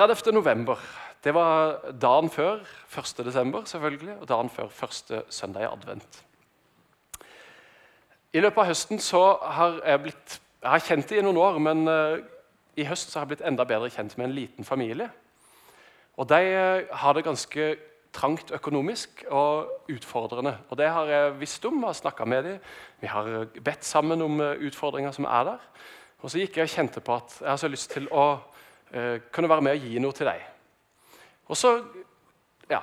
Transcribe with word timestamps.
30. 0.00 0.32
november. 0.32 0.76
Det 1.24 1.34
var 1.34 1.74
dagen 2.02 2.30
før 2.30 2.62
1. 2.98 3.24
desember, 3.24 3.64
selvfølgelig, 3.64 4.14
og 4.20 4.28
dagen 4.28 4.50
før 4.50 4.68
første 4.68 5.22
søndag 5.28 5.62
i 5.62 5.68
advent. 5.68 6.22
I 8.32 8.40
løpet 8.40 8.62
av 8.62 8.70
høsten 8.70 9.02
så 9.04 9.20
har 9.42 9.76
jeg 9.84 10.00
blitt 10.00 10.38
Jeg 10.62 10.70
har 10.70 10.84
kjent 10.84 11.08
det 11.08 11.18
i 11.18 11.24
noen 11.24 11.36
år, 11.36 11.58
men 11.58 11.88
uh, 11.88 12.16
i 12.76 12.84
høst 12.84 13.12
så 13.12 13.18
har 13.18 13.26
jeg 13.26 13.34
blitt 13.34 13.44
enda 13.48 13.64
bedre 13.64 13.90
kjent 13.92 14.16
med 14.16 14.26
en 14.26 14.34
liten 14.38 14.64
familie. 14.64 15.10
Og 16.16 16.28
De 16.28 16.40
uh, 16.48 16.96
har 17.02 17.12
det 17.12 17.24
ganske 17.24 17.76
trangt 18.12 18.50
økonomisk 18.56 19.24
og 19.28 19.68
utfordrende. 19.88 20.56
Og 20.70 20.78
Det 20.78 20.88
har 20.88 21.12
jeg 21.12 21.40
visst 21.40 21.64
om 21.64 21.82
har 21.82 21.92
snakka 21.92 22.24
med 22.24 22.44
dem. 22.44 22.58
Vi 23.00 23.06
har 23.06 23.46
bedt 23.64 23.84
sammen 23.84 24.22
om 24.22 24.40
uh, 24.40 24.56
utfordringer 24.56 25.12
som 25.12 25.24
er 25.24 25.44
der. 25.44 25.68
Og 26.20 26.30
så 26.30 26.38
gikk 26.38 26.56
jeg 26.56 26.62
og 26.62 26.76
kjente 26.76 27.00
på 27.00 27.14
at 27.14 27.36
jeg 27.40 27.50
har 27.50 27.56
så 27.56 27.68
lyst 27.68 27.90
til 27.90 28.08
å 28.12 28.40
kunne 28.90 29.48
være 29.48 29.62
med 29.62 29.76
og 29.76 29.84
gi 29.86 30.00
noe 30.02 30.16
til 30.16 30.26
deg. 30.26 30.40
Og 31.50 31.58
så 31.58 31.70
ja, 32.70 32.80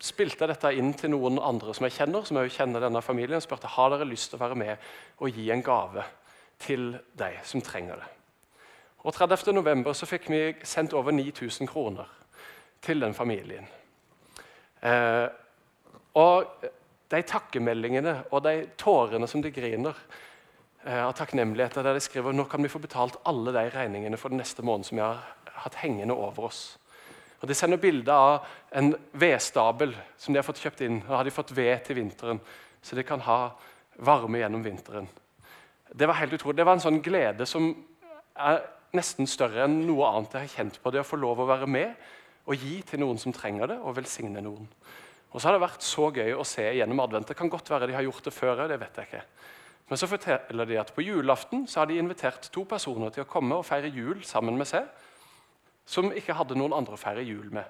spilte 0.00 0.44
jeg 0.44 0.52
dette 0.54 0.72
inn 0.78 0.92
til 0.96 1.12
noen 1.12 1.38
andre 1.42 1.74
som 1.76 1.86
jeg 1.86 1.96
kjenner, 1.98 2.24
som 2.26 2.38
jeg 2.40 2.54
kjenner 2.54 2.82
denne 2.82 3.02
familien, 3.04 3.38
og 3.38 3.44
spurte 3.44 3.70
har 3.70 3.92
dere 3.92 4.08
lyst 4.08 4.32
til 4.32 4.40
å 4.40 4.44
være 4.44 4.58
med 4.58 4.88
og 5.20 5.36
gi 5.36 5.50
en 5.52 5.64
gave 5.64 6.06
til 6.60 6.94
deg 7.18 7.40
som 7.46 7.62
trenger 7.64 8.00
det. 8.00 8.08
Og 9.04 9.14
30. 9.16 9.52
november 9.56 9.96
så 9.96 10.08
fikk 10.08 10.28
vi 10.32 10.40
sendt 10.66 10.94
over 10.96 11.14
9000 11.16 11.68
kroner 11.70 12.08
til 12.84 13.00
den 13.00 13.14
familien. 13.16 13.68
Eh, 14.84 15.28
og 16.20 16.66
de 17.10 17.22
takkemeldingene 17.26 18.16
og 18.30 18.44
de 18.44 18.66
tårene 18.80 19.28
som 19.28 19.42
de 19.42 19.52
griner 19.52 19.96
eh, 19.96 20.18
av 20.86 21.12
takknemlighet, 21.12 21.74
der 21.76 21.94
de 21.94 22.00
skriver 22.00 22.32
nå 22.32 22.46
kan 22.48 22.62
vi 22.62 22.70
få 22.72 22.80
betalt 22.80 23.18
alle 23.28 23.52
de 23.52 23.66
regningene 23.74 24.16
for 24.16 24.32
den 24.32 24.40
neste 24.40 24.64
måneden 24.64 24.88
som 24.88 24.96
vi 24.96 25.04
har 25.04 25.20
hatt 25.64 25.80
hengende 25.82 26.16
over 26.16 26.48
oss. 26.48 26.78
Og 27.40 27.48
De 27.48 27.54
sender 27.54 27.80
bilder 27.80 28.12
av 28.12 28.46
en 28.76 28.94
vedstabel 29.12 29.94
som 30.20 30.34
de 30.34 30.40
har 30.40 30.46
fått 30.46 30.60
kjøpt 30.60 30.80
inn. 30.84 31.02
og 31.08 31.16
har 31.16 31.24
de 31.24 31.30
fått 31.30 31.56
ved 31.56 31.84
til 31.84 31.96
vinteren, 31.96 32.40
Så 32.82 32.96
de 32.96 33.02
kan 33.02 33.20
ha 33.20 33.52
varme 33.98 34.38
gjennom 34.38 34.64
vinteren. 34.64 35.08
Det 35.94 36.06
var 36.08 36.14
helt 36.14 36.32
utrolig. 36.32 36.56
Det 36.56 36.64
var 36.66 36.72
en 36.72 36.80
sånn 36.80 37.02
glede 37.02 37.46
som 37.46 37.74
er 38.36 38.62
nesten 38.92 39.26
større 39.26 39.64
enn 39.64 39.86
noe 39.86 40.06
annet 40.06 40.32
jeg 40.32 40.40
har 40.40 40.56
kjent 40.56 40.82
på. 40.82 40.90
Det 40.90 41.00
å 41.00 41.04
få 41.04 41.16
lov 41.20 41.40
å 41.40 41.46
være 41.46 41.66
med 41.66 41.94
og 42.46 42.56
gi 42.56 42.80
til 42.82 43.00
noen 43.00 43.18
som 43.18 43.32
trenger 43.32 43.66
det, 43.66 43.78
og 43.78 43.96
velsigne 43.96 44.40
noen. 44.40 44.66
Og 45.30 45.40
så 45.40 45.48
har 45.48 45.52
det 45.52 45.62
vært 45.62 45.82
så 45.82 46.08
gøy 46.10 46.32
å 46.34 46.46
se 46.46 46.62
gjennom 46.62 47.00
advent. 47.00 47.28
Det 47.28 47.36
kan 47.36 47.50
godt 47.50 47.68
være 47.70 47.86
de 47.86 47.94
har 47.94 48.02
gjort 48.02 48.24
det 48.24 48.32
før 48.32 48.66
det 48.66 48.80
vet 48.80 48.96
jeg 48.96 49.06
ikke. 49.10 49.22
Men 49.90 49.98
så 49.98 50.06
forteller 50.06 50.68
de 50.70 50.78
at 50.78 50.92
på 50.94 51.02
julaften 51.02 51.66
så 51.66 51.80
har 51.80 51.90
de 51.90 51.98
invitert 51.98 52.46
to 52.54 52.62
personer 52.64 53.10
til 53.10 53.24
å 53.24 53.30
komme 53.30 53.58
og 53.58 53.66
feire 53.66 53.90
jul 53.90 54.22
sammen 54.24 54.54
med 54.58 54.70
seg 54.70 54.86
som 55.90 56.12
ikke 56.14 56.36
hadde 56.38 56.54
noen 56.54 56.76
andre 56.76 56.94
å 56.94 57.00
feire 57.00 57.24
jul 57.26 57.48
med. 57.50 57.66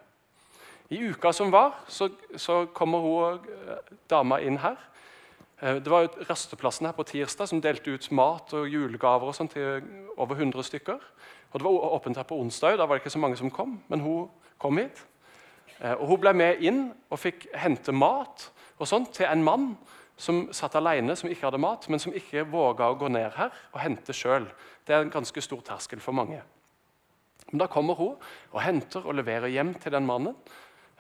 I 0.92 0.98
uka 1.08 1.32
som 1.32 1.52
var, 1.54 1.78
så, 1.88 2.10
så 2.36 2.66
kommer 2.76 3.00
hun, 3.00 3.38
og 3.41 3.94
dama 4.10 4.41
inn 4.44 4.58
her. 4.60 4.76
Eh, 5.62 5.78
det 5.80 5.88
var 5.88 6.04
jo 6.04 6.26
Rasteplassen 6.28 6.91
her 6.91 6.96
på 6.96 7.06
tirsdag 7.08 7.48
som 7.48 7.62
delte 7.64 7.94
ut 7.94 8.10
mat 8.12 8.52
og 8.58 8.68
julegaver 8.68 9.30
og 9.30 9.36
sånt 9.38 9.54
til 9.56 9.80
over 10.16 10.36
100 10.36 10.66
stykker. 10.66 10.98
Og 11.50 11.56
Det 11.56 11.64
var 11.64 11.94
åpent 11.96 12.20
her 12.20 12.28
på 12.28 12.36
onsdag, 12.36 12.76
da 12.76 12.84
var 12.84 12.98
det 12.98 13.04
ikke 13.06 13.16
så 13.16 13.22
mange 13.22 13.38
som 13.41 13.50
kom. 13.50 13.78
Men 13.88 14.04
hun 14.04 14.28
kom 14.58 14.78
hit. 14.82 15.06
Eh, 15.80 15.94
og 15.94 16.06
Hun 16.06 16.20
ble 16.20 16.34
med 16.36 16.60
inn 16.60 16.82
og 17.08 17.22
fikk 17.22 17.48
hente 17.54 17.92
mat 17.96 18.50
og 18.76 18.88
sånt 18.88 19.14
til 19.16 19.30
en 19.30 19.44
mann 19.44 19.72
som 20.20 20.42
satt 20.52 20.76
alene, 20.76 21.16
som 21.16 21.30
ikke 21.30 21.46
hadde 21.48 21.62
mat, 21.62 21.86
men 21.88 22.02
som 22.02 22.14
ikke 22.16 22.44
våga 22.50 22.90
å 22.90 22.98
gå 23.00 23.08
ned 23.12 23.32
her 23.38 23.54
og 23.72 23.80
hente 23.80 24.14
sjøl. 24.16 24.48
Det 24.84 24.94
er 24.94 25.06
en 25.06 25.12
ganske 25.12 25.44
stor 25.44 25.62
terskel 25.64 26.02
for 26.04 26.16
mange. 26.16 26.42
Men 27.50 27.62
da 27.62 27.70
kommer 27.70 27.96
hun 27.98 28.18
og 28.52 28.60
henter 28.62 29.06
og 29.06 29.16
leverer 29.16 29.50
hjem 29.50 29.72
til 29.80 29.94
den 29.96 30.06
mannen. 30.06 30.36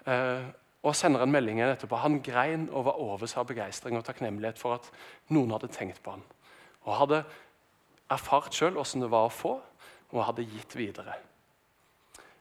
Eh, 0.08 0.48
og 0.80 0.96
sender 0.96 1.20
en 1.20 1.32
melding 1.32 1.60
etterpå. 1.60 1.98
Han 2.00 2.22
grein 2.24 2.68
og 2.72 2.86
var 2.88 3.00
over 3.04 3.28
seg 3.28 3.42
av 3.42 3.50
begeistring 3.50 3.98
og 3.98 4.06
takknemlighet 4.06 4.58
for 4.58 4.78
at 4.78 4.88
noen 5.28 5.52
hadde 5.52 5.68
tenkt 5.74 6.00
på 6.04 6.14
han. 6.14 6.22
Og 6.88 6.96
hadde 7.02 7.24
erfart 8.10 8.56
sjøl 8.56 8.80
åssen 8.80 9.04
det 9.04 9.10
var 9.12 9.28
å 9.28 9.34
få, 9.34 9.58
og 10.10 10.24
hadde 10.26 10.48
gitt 10.48 10.72
videre. 10.74 11.18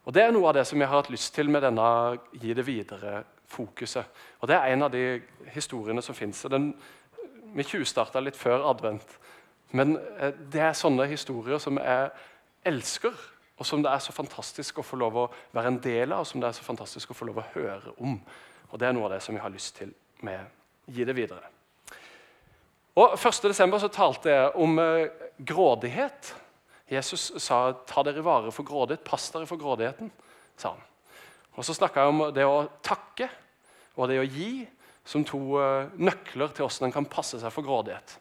Og 0.07 0.15
Det 0.15 0.23
er 0.23 0.31
noe 0.33 0.47
av 0.49 0.55
det 0.57 0.63
som 0.65 0.79
jeg 0.79 0.89
har 0.89 1.03
hatt 1.03 1.11
lyst 1.13 1.35
til 1.35 1.51
med 1.51 1.61
denne 1.61 1.83
gi 2.33 2.55
det 2.55 2.65
videre-fokuset. 3.49 4.05
Og 4.39 4.47
Det 4.47 4.55
er 4.55 4.73
en 4.73 4.83
av 4.83 4.91
de 4.91 5.21
historiene 5.53 6.01
som 6.01 6.15
fins. 6.15 6.45
Vi 7.53 7.63
tjuvstarta 7.63 8.19
litt 8.19 8.37
før 8.37 8.69
advent. 8.69 9.19
Men 9.71 9.97
eh, 10.19 10.33
det 10.51 10.61
er 10.61 10.73
sånne 10.73 11.07
historier 11.07 11.57
som 11.59 11.77
jeg 11.77 12.09
elsker 12.65 13.13
og 13.59 13.65
som 13.65 13.83
det 13.83 13.91
er 13.91 13.99
så 13.99 14.11
fantastisk 14.11 14.79
å 14.79 14.83
få 14.83 14.95
lov 14.95 15.15
å 15.17 15.29
være 15.51 15.67
en 15.67 15.79
del 15.83 16.13
av, 16.13 16.21
og 16.21 16.27
som 16.27 16.39
det 16.39 16.47
er 16.47 16.55
så 16.55 16.63
fantastisk 16.63 17.11
å 17.11 17.13
få 17.13 17.25
lov 17.25 17.41
å 17.41 17.47
høre 17.53 17.91
om. 17.99 18.19
Og 18.71 18.79
Det 18.79 18.87
er 18.87 18.93
noe 18.93 19.05
av 19.05 19.11
det 19.11 19.21
som 19.21 19.35
vi 19.35 19.41
har 19.41 19.49
lyst 19.49 19.75
til 19.75 19.93
med 20.21 20.39
Gi 20.89 21.03
det 21.05 21.13
videre. 21.13 21.43
Og 22.95 23.13
1.12. 23.13 23.79
så 23.79 23.87
talte 23.93 24.29
jeg 24.31 24.55
om 24.55 24.79
eh, 24.79 25.11
grådighet. 25.37 26.35
Jesus 26.89 27.31
sa 27.37 27.73
'ta 27.73 28.03
dere 28.03 28.23
vare 28.23 28.51
for 28.51 28.63
grådighet', 28.63 29.03
'pass 29.03 29.29
dere 29.29 29.45
for 29.45 29.57
grådigheten'. 29.57 30.09
sa 30.57 30.69
han. 30.69 30.88
Og 31.59 31.67
Så 31.67 31.75
snakka 31.75 32.05
jeg 32.05 32.13
om 32.13 32.25
det 32.33 32.47
å 32.47 32.63
takke 32.85 33.27
og 33.99 34.07
det 34.07 34.21
å 34.21 34.27
gi 34.27 34.63
som 35.03 35.25
to 35.27 35.59
eh, 35.59 35.91
nøkler 35.99 36.53
til 36.55 36.63
hvordan 36.63 36.87
en 36.87 36.95
kan 36.95 37.09
passe 37.11 37.39
seg 37.41 37.51
for 37.51 37.67
grådighet 37.67 38.15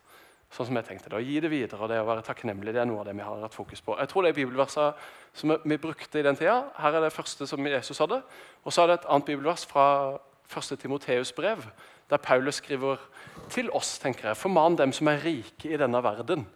sånn 0.49 0.71
som 0.71 0.79
jeg 0.79 0.87
tenkte 0.89 1.11
det. 1.11 1.19
Å 1.19 1.25
gi 1.25 1.41
det 1.45 1.51
videre 1.53 1.85
og 1.85 1.91
det 1.93 2.01
å 2.01 2.09
være 2.09 2.25
takknemlig 2.27 2.73
det 2.73 2.81
er 2.83 2.89
noe 2.89 3.03
av 3.03 3.09
det 3.09 3.15
vi 3.17 3.25
har 3.25 3.43
hatt 3.45 3.57
fokus 3.57 3.83
på. 3.85 3.97
Jeg 4.01 4.11
tror 4.11 4.25
det 4.25 4.33
er 4.33 4.39
bibelversene 4.39 4.93
som 5.37 5.55
vi 5.61 5.81
brukte 5.81 6.21
i 6.21 6.25
den 6.25 6.39
tida. 6.39 6.63
Her 6.81 6.97
er 6.97 7.05
det 7.05 7.15
første 7.15 7.47
som 7.47 7.69
Jesus 7.69 8.01
hadde. 8.01 8.23
Og 8.65 8.73
så 8.73 8.83
er 8.83 8.91
det 8.91 8.99
et 8.99 9.09
annet 9.13 9.29
bibelvers 9.29 9.67
fra 9.69 9.87
1. 10.49 10.79
Timoteus 10.81 11.35
brev, 11.37 11.67
der 12.09 12.23
Paulus 12.25 12.63
skriver 12.63 13.03
til 13.53 13.69
oss, 13.77 13.99
tenker 14.01 14.31
jeg, 14.31 14.41
forman 14.41 14.79
dem 14.81 14.95
som 14.97 15.11
er 15.13 15.21
rike 15.21 15.69
i 15.69 15.81
denne 15.81 16.01
verden. 16.03 16.47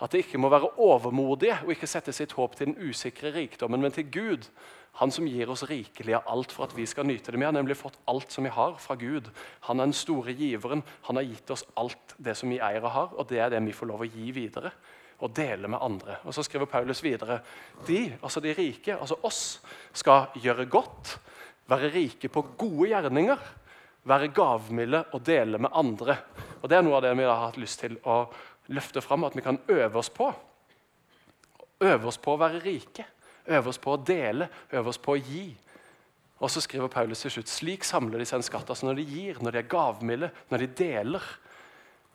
At 0.00 0.12
de 0.12 0.22
ikke 0.24 0.40
må 0.40 0.48
være 0.50 0.72
overmodige 0.80 1.58
og 1.62 1.74
ikke 1.74 1.88
sette 1.88 2.12
sitt 2.16 2.32
håp 2.34 2.56
til 2.56 2.72
den 2.72 2.88
usikre 2.88 3.34
rikdommen, 3.36 3.84
men 3.84 3.92
til 3.92 4.08
Gud, 4.10 4.48
han 4.94 5.10
som 5.10 5.26
gir 5.26 5.50
oss 5.50 5.64
rikelig 5.66 6.14
av 6.14 6.28
alt 6.30 6.52
for 6.54 6.68
at 6.68 6.74
vi 6.76 6.84
skal 6.86 7.06
nyte 7.08 7.32
det. 7.32 7.38
Vi 7.40 7.46
har 7.46 7.54
nemlig 7.54 7.74
fått 7.74 7.96
alt 8.10 8.30
som 8.30 8.46
vi 8.46 8.52
har 8.54 8.76
fra 8.78 8.94
Gud. 8.94 9.26
Han 9.66 9.80
er 9.80 9.88
den 9.88 9.96
store 9.96 10.34
giveren. 10.38 10.84
Han 11.08 11.18
har 11.18 11.26
gitt 11.26 11.50
oss 11.50 11.64
alt 11.80 12.14
det 12.16 12.36
som 12.38 12.52
vi 12.52 12.60
eier 12.62 12.84
og 12.84 12.92
har, 12.94 13.16
og 13.18 13.26
det 13.30 13.40
er 13.42 13.50
det 13.50 13.62
vi 13.64 13.74
får 13.74 13.90
lov 13.90 14.04
å 14.04 14.08
gi 14.08 14.30
videre. 14.36 14.70
Og 15.18 15.32
dele 15.34 15.70
med 15.70 15.82
andre. 15.82 16.20
Og 16.22 16.34
Så 16.34 16.44
skriver 16.46 16.70
Paulus 16.70 17.02
videre 17.02 17.40
de, 17.86 18.12
altså 18.22 18.42
de 18.44 18.54
rike, 18.54 18.94
altså 18.94 19.18
oss, 19.26 19.42
skal 19.92 20.28
gjøre 20.38 20.68
godt, 20.70 21.16
være 21.70 21.90
rike 21.94 22.30
på 22.30 22.44
gode 22.58 22.92
gjerninger, 22.92 23.42
være 24.04 24.30
gavmilde 24.36 25.04
og 25.10 25.24
dele 25.26 25.58
med 25.58 25.74
andre. 25.74 26.18
Og 26.62 26.68
Det 26.70 26.78
er 26.78 26.86
noe 26.86 27.00
av 27.00 27.02
det 27.02 27.16
vi 27.18 27.26
har 27.26 27.46
hatt 27.48 27.58
lyst 27.58 27.82
til 27.82 27.98
å 28.04 28.28
løfte 28.70 29.02
fram, 29.02 29.26
at 29.26 29.34
vi 29.34 29.42
kan 29.42 29.58
øve 29.66 29.98
oss 29.98 30.10
på. 30.10 30.30
Øve 31.82 32.06
oss 32.06 32.18
på 32.18 32.34
å 32.34 32.40
være 32.40 32.62
rike. 32.62 33.08
Øve 33.46 33.68
oss 33.68 33.78
på 33.78 33.92
å 33.94 34.00
dele, 34.00 34.48
øve 34.72 34.92
oss 34.92 35.00
på 35.00 35.14
å 35.14 35.20
gi. 35.20 35.46
Og 36.40 36.50
så 36.50 36.62
skriver 36.64 36.90
Paulus 36.92 37.22
til 37.24 37.32
slutt 37.36 37.50
slik 37.52 37.86
samler 37.86 38.20
de 38.20 38.26
seg 38.28 38.40
en 38.40 38.46
skatt. 38.46 38.70
altså 38.70 38.88
Når 38.88 39.00
de 39.00 39.06
gir, 39.08 39.40
når 39.40 39.54
de 39.54 39.60
er 39.60 39.70
gavmilde, 39.70 40.30
når 40.50 40.64
de 40.64 40.70
deler, 40.80 41.26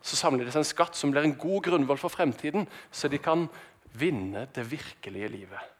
så 0.01 0.19
samler 0.19 0.45
de 0.45 0.53
seg 0.53 0.63
en 0.63 0.71
skatt 0.71 0.97
som 0.97 1.11
blir 1.11 1.25
en 1.27 1.37
god 1.39 1.63
grunnvoll 1.67 1.99
for 1.99 2.13
fremtiden, 2.13 2.67
så 2.91 3.11
de 3.11 3.19
kan 3.21 3.47
vinne 3.99 4.45
det 4.55 4.65
virkelige 4.69 5.31
livet. 5.33 5.75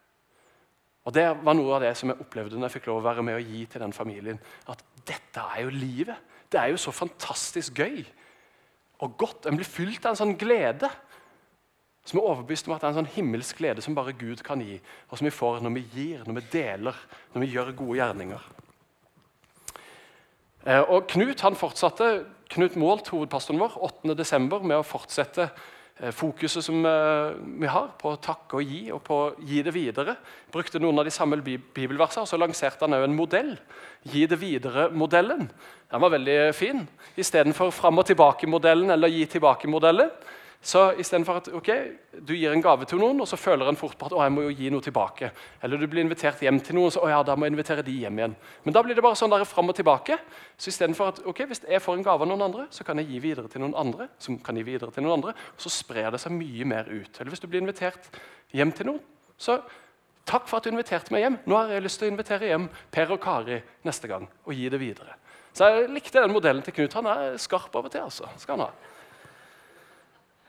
Og 1.08 1.14
Det 1.14 1.26
var 1.42 1.56
noe 1.56 1.76
av 1.76 1.84
det 1.84 1.94
som 1.96 2.12
jeg 2.12 2.20
opplevde 2.20 2.58
når 2.58 2.68
jeg 2.68 2.76
fikk 2.78 2.90
lov 2.90 3.00
å 3.00 3.06
være 3.08 3.22
med 3.24 3.38
og 3.38 3.52
gi 3.52 3.64
til 3.66 3.82
den 3.82 3.94
familien. 3.96 4.40
At 4.68 4.82
dette 5.08 5.42
er 5.56 5.64
jo 5.64 5.72
livet. 5.72 6.18
Det 6.50 6.60
er 6.60 6.72
jo 6.74 6.80
så 6.80 6.92
fantastisk 6.92 7.80
gøy 7.80 8.02
og 9.00 9.16
godt. 9.18 9.48
En 9.48 9.56
blir 9.56 9.68
fylt 9.68 10.04
av 10.04 10.12
en 10.12 10.20
sånn 10.20 10.36
glede 10.38 10.90
som 12.04 12.18
er 12.18 12.26
overbevist 12.26 12.68
om 12.68 12.74
at 12.74 12.82
det 12.82 12.88
er 12.88 12.94
en 12.94 13.00
sånn 13.02 13.14
himmelsk 13.14 13.60
glede 13.60 13.84
som 13.84 13.94
bare 13.96 14.16
Gud 14.16 14.42
kan 14.46 14.62
gi, 14.64 14.78
og 15.10 15.18
som 15.18 15.28
vi 15.28 15.34
får 15.34 15.60
når 15.64 15.76
vi 15.76 15.86
gir, 15.94 16.24
når 16.26 16.40
vi 16.40 16.46
deler, 16.54 17.02
når 17.34 17.44
vi 17.44 17.50
gjør 17.52 17.74
gode 17.76 17.98
gjerninger. 18.00 18.46
Eh, 20.66 20.80
og 20.80 21.06
Knut 21.12 21.44
han 21.44 21.58
fortsatte, 21.58 22.08
Knut 22.50 22.78
Målt, 22.80 23.12
hovedpastoren 23.12 23.60
vår, 23.60 23.76
8.12. 24.04 24.48
med 24.64 24.80
å 24.80 24.84
fortsette 24.84 25.46
eh, 25.46 26.10
fokuset 26.16 26.64
som 26.66 26.80
eh, 26.88 27.36
vi 27.62 27.70
har 27.70 27.92
på 28.00 28.14
å 28.14 28.18
takke 28.20 28.58
og 28.58 28.72
gi, 28.72 28.80
og 28.96 29.04
på 29.06 29.20
å 29.20 29.30
gi 29.46 29.62
det 29.64 29.76
videre. 29.76 30.16
Brukte 30.52 30.82
noen 30.82 31.00
av 31.00 31.06
de 31.08 31.14
samme 31.14 31.38
bibelversene, 31.44 32.24
og 32.24 32.32
så 32.32 32.40
lanserte 32.40 32.88
han 32.88 32.96
òg 32.96 33.06
en 33.06 33.16
modell. 33.16 33.54
Gi 34.08 34.26
det 34.28 34.40
videre-modellen. 34.40 35.46
Den 35.90 36.04
var 36.04 36.16
veldig 36.16 36.40
fin. 36.56 36.84
Istedenfor 37.20 37.72
fram 37.76 38.00
og 38.00 38.08
tilbake-modellen 38.08 38.92
eller 38.96 39.12
gi 39.12 39.24
tilbake-modellen 39.36 40.12
så 40.62 40.90
istedenfor 41.00 41.38
at 41.40 41.48
okay, 41.56 41.94
du 42.20 42.34
gir 42.36 42.52
en 42.52 42.60
gave 42.60 42.84
til 42.84 43.00
noen, 43.00 43.22
og 43.24 43.28
så 43.28 43.38
føler 43.40 43.70
en 43.70 43.78
fort 43.80 43.96
på 43.96 44.10
at 44.10 44.12
å, 44.12 44.20
jeg 44.20 44.32
må 44.34 44.42
jo 44.44 44.52
gi 44.52 44.68
noe 44.72 44.84
tilbake. 44.84 45.30
Eller 45.64 45.80
du 45.80 45.86
blir 45.88 46.04
invitert 46.04 46.42
hjem 46.44 46.58
til 46.60 46.76
noen, 46.76 46.90
og 46.90 46.92
så 46.92 47.04
å 47.06 47.08
ja, 47.08 47.22
da 47.24 47.36
må 47.36 47.48
jeg 47.48 47.54
invitere 47.54 47.84
de 47.86 47.94
hjem 48.02 48.20
igjen. 48.20 48.34
Men 48.66 48.76
da 48.76 48.82
blir 48.84 48.98
det 48.98 49.04
bare 49.06 49.16
sånn 49.16 49.32
der 49.32 49.46
fram 49.48 49.72
og 49.72 49.78
tilbake. 49.78 50.18
Så 50.60 50.68
istedenfor 50.68 51.14
at 51.14 51.22
ok, 51.24 51.44
hvis 51.48 51.64
jeg 51.64 51.80
får 51.80 51.96
en 51.96 52.04
gave 52.04 52.26
av 52.26 52.28
noen 52.28 52.44
andre, 52.50 52.66
så 52.76 52.84
kan 52.84 53.00
jeg 53.00 53.08
gi 53.08 53.22
videre 53.24 53.48
til 53.48 53.64
noen 53.64 53.78
andre. 53.80 54.10
som 54.20 54.36
kan 54.44 54.56
gi 54.60 54.66
videre 54.68 54.92
til 54.92 55.06
noen 55.06 55.16
andre, 55.16 55.32
og 55.32 55.64
Så 55.64 55.72
sprer 55.72 56.10
det 56.12 56.20
seg 56.20 56.36
mye 56.36 56.68
mer 56.68 56.92
ut. 56.92 57.20
Eller 57.20 57.32
hvis 57.32 57.40
du 57.40 57.48
blir 57.48 57.64
invitert 57.64 58.12
hjem 58.52 58.72
til 58.72 58.92
noen, 58.92 59.00
så 59.40 59.62
Takk 60.30 60.46
for 60.46 60.60
at 60.60 60.66
du 60.66 60.70
inviterte 60.70 61.10
meg 61.10 61.24
hjem. 61.24 61.38
Nå 61.48 61.56
har 61.56 61.72
jeg 61.72 61.82
lyst 61.82 61.98
til 61.98 62.06
å 62.06 62.12
invitere 62.12 62.50
hjem 62.52 62.68
Per 62.92 63.14
og 63.16 63.18
Kari 63.22 63.56
neste 63.88 64.06
gang 64.06 64.28
og 64.44 64.54
gi 64.54 64.68
det 64.70 64.78
videre. 64.78 65.16
Så 65.56 65.66
jeg 65.66 65.88
likte 65.90 66.22
den 66.22 66.30
modellen 66.30 66.62
til 66.62 66.76
Knut. 66.76 66.94
Han 66.94 67.08
er 67.10 67.38
skarp 67.40 67.74
av 67.74 67.88
og 67.88 67.90
til. 67.90 68.04
altså. 68.04 68.28
Skal 68.38 68.58
han 68.58 68.68
ha. 68.68 68.99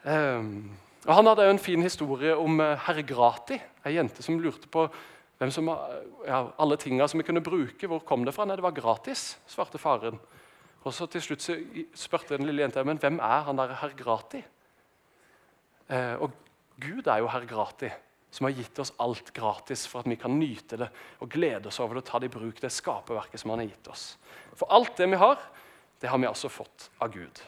Um, 0.04 0.72
og 1.06 1.16
Han 1.16 1.28
hadde 1.30 1.46
jo 1.46 1.56
en 1.56 1.62
fin 1.62 1.82
historie 1.82 2.36
om 2.38 2.60
uh, 2.60 2.76
herr 2.88 3.02
Grati, 3.06 3.58
ei 3.86 3.96
jente 3.98 4.24
som 4.26 4.40
lurte 4.42 4.70
på 4.72 4.88
som, 5.50 5.66
ja, 6.28 6.42
alle 6.62 6.78
tingene 6.78 7.08
som 7.10 7.18
vi 7.18 7.26
kunne 7.26 7.42
bruke. 7.42 7.88
Hvor 7.90 8.04
kom 8.06 8.26
det 8.26 8.34
fra? 8.36 8.46
Nei, 8.46 8.60
det 8.60 8.66
var 8.66 8.76
gratis, 8.78 9.40
svarte 9.50 9.82
faren. 9.82 10.20
Og 10.84 10.94
så 10.94 11.08
Til 11.10 11.22
slutt 11.22 11.42
så 11.42 11.56
spurte 11.98 12.38
den 12.38 12.46
lille 12.50 12.62
jenta 12.62 12.84
men 12.86 13.00
hvem 13.02 13.20
er 13.22 13.48
han 13.48 13.58
der 13.58 13.74
herr 13.82 13.96
Grati. 13.98 14.42
Eh, 15.90 16.16
og 16.22 16.32
Gud 16.82 17.08
er 17.08 17.22
jo 17.22 17.30
herr 17.30 17.46
Grati, 17.46 17.90
som 18.32 18.48
har 18.48 18.56
gitt 18.56 18.80
oss 18.80 18.94
alt 19.02 19.34
gratis 19.34 19.86
for 19.90 20.02
at 20.02 20.10
vi 20.10 20.18
kan 20.18 20.38
nyte 20.40 20.78
det 20.80 20.90
og 21.20 21.30
glede 21.30 21.68
oss 21.68 21.82
over 21.84 21.98
det 21.98 22.06
og 22.06 22.10
ta 22.10 22.22
det 22.22 22.32
i 22.32 22.36
bruk, 22.38 22.62
det 22.62 22.72
skaperverket 22.72 23.42
som 23.42 23.54
han 23.54 23.66
har 23.66 23.74
gitt 23.74 23.92
oss. 23.92 24.06
For 24.56 24.72
alt 24.72 24.96
det 24.98 25.10
vi 25.12 25.20
har, 25.22 25.42
det 26.02 26.10
har 26.10 26.22
vi 26.22 26.30
altså 26.30 26.50
fått 26.50 26.90
av 27.02 27.12
Gud. 27.14 27.42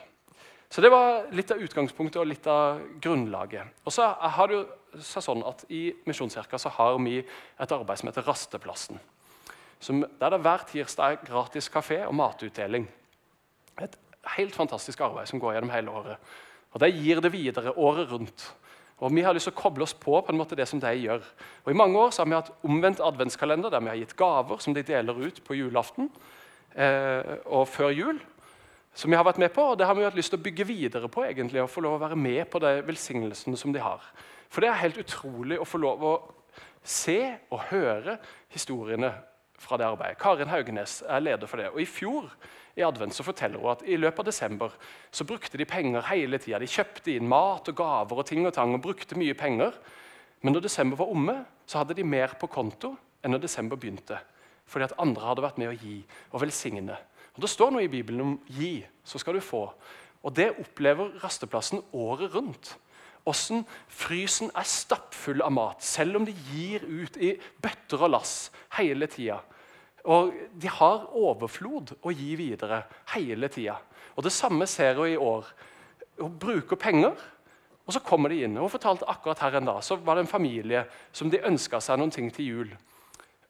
Så 0.74 0.82
Det 0.82 0.90
var 0.90 1.28
litt 1.38 1.52
av 1.54 1.60
utgangspunktet 1.62 2.18
og 2.18 2.26
litt 2.26 2.48
av 2.50 2.80
grunnlaget. 2.98 3.76
Og 3.86 3.94
så 3.94 4.08
har 4.10 4.50
det 4.50 4.56
jo 4.56 5.04
sånn 5.06 5.44
at 5.46 5.62
I 5.70 5.92
Misjonskirka 6.10 6.58
så 6.58 6.72
har 6.74 6.98
vi 6.98 7.20
et 7.22 7.76
arbeid 7.76 8.02
som 8.02 8.10
heter 8.10 8.26
Rasteplassen. 8.26 8.98
Som, 9.78 10.02
der 10.18 10.34
det 10.34 10.40
hver 10.42 10.66
tirsdag 10.72 11.20
er 11.20 11.28
gratis 11.28 11.70
kafé 11.70 12.00
og 12.08 12.16
matutdeling. 12.18 12.88
Et 13.86 14.00
helt 14.40 14.58
fantastisk 14.58 15.06
arbeid 15.06 15.30
som 15.30 15.44
går 15.44 15.60
gjennom 15.60 15.76
hele 15.76 15.94
året. 15.94 16.34
Og 16.74 16.82
De 16.82 16.90
gir 16.90 17.22
det 17.22 17.34
videre 17.38 17.78
året 17.78 18.10
rundt. 18.10 18.50
Og 18.98 19.14
Vi 19.14 19.22
har 19.22 19.38
lyst 19.38 19.52
til 19.52 19.54
å 19.54 19.62
koble 19.62 19.86
oss 19.86 19.94
på 19.94 20.24
på 20.26 20.34
en 20.34 20.42
måte 20.42 20.58
det 20.58 20.66
som 20.66 20.82
de 20.82 20.90
gjør. 20.90 21.22
Og 21.68 21.72
I 21.72 21.78
mange 21.78 22.02
år 22.02 22.10
så 22.10 22.24
har 22.24 22.32
vi 22.32 22.40
hatt 22.40 22.54
omvendt 22.66 23.00
adventskalender, 23.04 23.70
der 23.70 23.86
vi 23.86 23.94
har 23.94 24.02
gitt 24.02 24.18
gaver 24.18 24.58
som 24.58 24.74
de 24.74 24.82
deler 24.82 25.22
ut 25.22 25.44
på 25.46 25.54
julaften 25.54 26.10
eh, 26.74 27.38
og 27.46 27.68
før 27.68 27.94
jul. 27.94 28.24
Som 28.94 29.10
vi 29.10 29.18
har 29.18 29.26
vært 29.26 29.42
med 29.42 29.50
på, 29.54 29.64
og 29.72 29.78
Det 29.78 29.88
har 29.88 29.96
vi 29.96 30.04
hatt 30.06 30.16
lyst 30.16 30.30
til 30.30 30.40
å 30.40 30.44
bygge 30.44 30.68
videre 30.70 31.10
på. 31.10 31.24
egentlig, 31.26 31.62
og 31.62 31.70
få 31.70 31.82
lov 31.82 31.98
å 31.98 32.08
være 32.08 32.16
med 32.16 32.50
på 32.50 32.60
de 32.60 32.82
velsignelsene 32.86 33.58
som 33.58 33.74
de 33.74 33.80
har. 33.80 34.02
For 34.50 34.62
det 34.62 34.70
er 34.70 34.82
helt 34.86 34.98
utrolig 34.98 35.60
å 35.60 35.66
få 35.66 35.78
lov 35.78 36.04
å 36.04 36.34
se 36.84 37.40
og 37.50 37.60
høre 37.72 38.20
historiene 38.54 39.14
fra 39.58 39.78
det 39.78 39.88
arbeidet. 39.88 40.20
Karin 40.20 40.52
Haugenes 40.52 41.02
er 41.08 41.24
leder 41.24 41.48
for 41.48 41.58
det. 41.58 41.72
Og 41.72 41.82
I 41.82 41.86
fjor 41.90 42.30
i 42.76 42.84
advent 42.86 43.16
så 43.16 43.24
forteller 43.24 43.62
hun 43.62 43.72
at 43.72 43.84
i 43.86 43.98
løpet 43.98 44.20
av 44.20 44.26
desember 44.26 44.76
så 45.12 45.26
brukte 45.26 45.58
de 45.58 45.66
penger 45.66 46.06
hele 46.10 46.38
tida. 46.38 46.60
De 46.60 46.70
kjøpte 46.70 47.16
inn 47.16 47.30
mat 47.30 47.70
og 47.70 47.78
gaver 47.78 48.22
og 48.22 48.28
ting 48.30 48.46
og 48.46 48.54
tang 48.54 48.76
og 48.76 48.84
brukte 48.84 49.18
mye 49.18 49.34
penger. 49.38 49.74
Men 50.42 50.54
når 50.54 50.68
desember 50.68 51.00
var 51.00 51.12
omme, 51.14 51.38
så 51.66 51.82
hadde 51.82 51.96
de 51.98 52.04
mer 52.04 52.36
på 52.40 52.50
konto 52.52 52.96
enn 53.24 53.32
når 53.34 53.46
desember 53.46 53.80
begynte. 53.80 54.20
Fordi 54.68 54.90
at 54.90 54.98
andre 55.00 55.28
hadde 55.30 55.46
vært 55.46 55.60
med 55.62 55.72
å 55.72 55.78
gi 55.78 56.02
og 56.32 56.44
velsigne. 56.44 56.98
Og 57.34 57.42
Det 57.42 57.50
står 57.50 57.72
noe 57.74 57.84
i 57.84 57.92
Bibelen 57.92 58.22
om 58.22 58.40
'gi, 58.48 58.86
så 59.04 59.18
skal 59.20 59.34
du 59.34 59.40
få'. 59.40 59.74
Og 60.24 60.36
Det 60.36 60.54
opplever 60.60 61.24
rasteplassen 61.24 61.82
året 61.94 62.36
rundt. 62.36 62.78
Åssen 63.26 63.66
frysen 63.88 64.52
er 64.56 64.68
stappfull 64.68 65.42
av 65.42 65.52
mat, 65.52 65.84
selv 65.84 66.16
om 66.16 66.26
de 66.26 66.34
gir 66.52 66.84
ut 66.84 67.18
i 67.18 67.38
bøtter 67.62 68.02
og 68.04 68.10
lass 68.10 68.52
hele 68.78 69.08
tida. 69.08 69.40
Og 70.04 70.34
de 70.60 70.68
har 70.68 71.06
overflod 71.16 71.96
å 72.04 72.12
gi 72.12 72.36
videre 72.36 72.84
hele 73.14 73.48
tida. 73.48 73.78
Og 74.18 74.24
det 74.24 74.32
samme 74.36 74.68
ser 74.68 75.00
hun 75.00 75.08
i 75.08 75.16
år. 75.16 75.48
Hun 76.20 76.36
bruker 76.40 76.76
penger, 76.76 77.16
og 77.88 77.94
så 77.94 78.00
kommer 78.00 78.30
de 78.30 78.44
inn. 78.44 78.58
Hun 78.58 78.72
fortalte 78.72 79.08
akkurat 79.08 79.40
her 79.40 79.58
en 79.58 79.66
dag, 79.72 79.84
så 79.84 79.96
var 79.96 80.16
det 80.16 80.26
en 80.26 80.36
familie 80.36 80.84
som 81.12 81.32
de 81.32 81.40
ønska 81.48 81.80
seg 81.80 82.00
noen 82.00 82.12
ting 82.12 82.30
til 82.34 82.46
jul. 82.46 82.76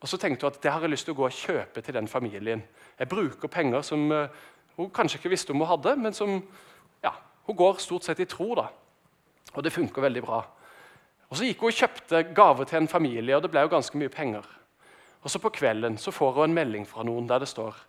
Og 0.03 0.11
så 0.11 0.19
tenkte 0.19 0.44
hun 0.44 0.51
at 0.51 0.59
det 0.63 0.71
har 0.73 0.83
jeg 0.83 0.91
lyst 0.91 1.07
til 1.07 1.15
å 1.15 1.21
gå 1.21 1.27
og 1.29 1.38
kjøpe 1.38 1.81
til 1.81 1.95
den 1.95 2.09
familien. 2.11 2.63
Jeg 3.00 3.09
bruker 3.09 3.51
penger 3.51 3.85
som 3.88 4.03
uh, 4.11 4.27
hun 4.75 4.91
kanskje 4.91 5.21
ikke 5.21 5.31
visste 5.31 5.55
om 5.55 5.63
hun 5.63 5.69
hadde, 5.69 5.95
men 5.95 6.15
som 6.17 6.35
ja, 7.03 7.13
hun 7.47 7.55
går 7.55 7.79
stort 7.79 8.03
sett 8.03 8.19
i 8.19 8.27
tro. 8.27 8.50
da. 8.59 8.67
Og 9.53 9.63
det 9.63 9.71
funker 9.71 10.03
veldig 10.03 10.25
bra. 10.25 10.41
Og 11.29 11.38
Så 11.39 11.47
gikk 11.47 11.63
hun 11.63 11.71
og 11.71 11.79
kjøpte 11.79 12.23
gaver 12.35 12.67
til 12.67 12.81
en 12.81 12.91
familie, 12.91 13.38
og 13.38 13.45
det 13.45 13.53
ble 13.53 13.63
jo 13.63 13.71
ganske 13.71 13.97
mye 13.97 14.11
penger. 14.11 14.44
Og 15.23 15.31
så 15.31 15.39
På 15.39 15.53
kvelden 15.55 15.97
så 15.97 16.11
får 16.11 16.35
hun 16.35 16.50
en 16.50 16.59
melding 16.59 16.85
fra 16.85 17.07
noen 17.07 17.29
der 17.29 17.39
det 17.39 17.47
står 17.47 17.79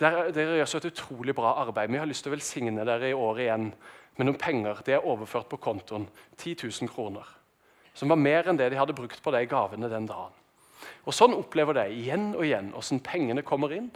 dere 0.00 0.58
gjør 0.58 0.68
så 0.68 0.80
et 0.80 0.90
utrolig 0.90 1.34
bra 1.36 1.54
arbeid. 1.62 1.90
Vi 1.90 2.00
har 2.00 2.08
lyst 2.08 2.26
til 2.26 2.32
å 2.32 2.36
velsigne 2.36 2.84
dere 2.84 3.10
i 3.10 3.16
år 3.16 3.40
igjen 3.40 3.70
med 4.16 4.28
noen 4.28 4.40
penger. 4.40 4.82
Det 4.84 4.96
er 4.96 5.06
overført 5.08 5.48
på 5.48 5.60
kontoen. 5.62 6.08
10 6.36 6.56
000 6.68 6.90
kroner. 6.92 7.24
Som 7.96 8.12
var 8.12 8.20
mer 8.20 8.48
enn 8.48 8.58
det 8.60 8.68
de 8.72 8.80
hadde 8.80 8.96
brukt 8.96 9.22
på 9.22 9.32
de 9.32 9.44
gavene 9.48 9.88
den 9.88 10.08
dagen. 10.08 10.34
Og 11.06 11.14
Sånn 11.14 11.36
opplever 11.36 11.78
de 11.78 11.86
igjen 11.94 12.32
og 12.34 12.44
igjen 12.46 12.72
hvordan 12.74 13.02
pengene 13.06 13.44
kommer 13.46 13.72
inn. 13.76 13.90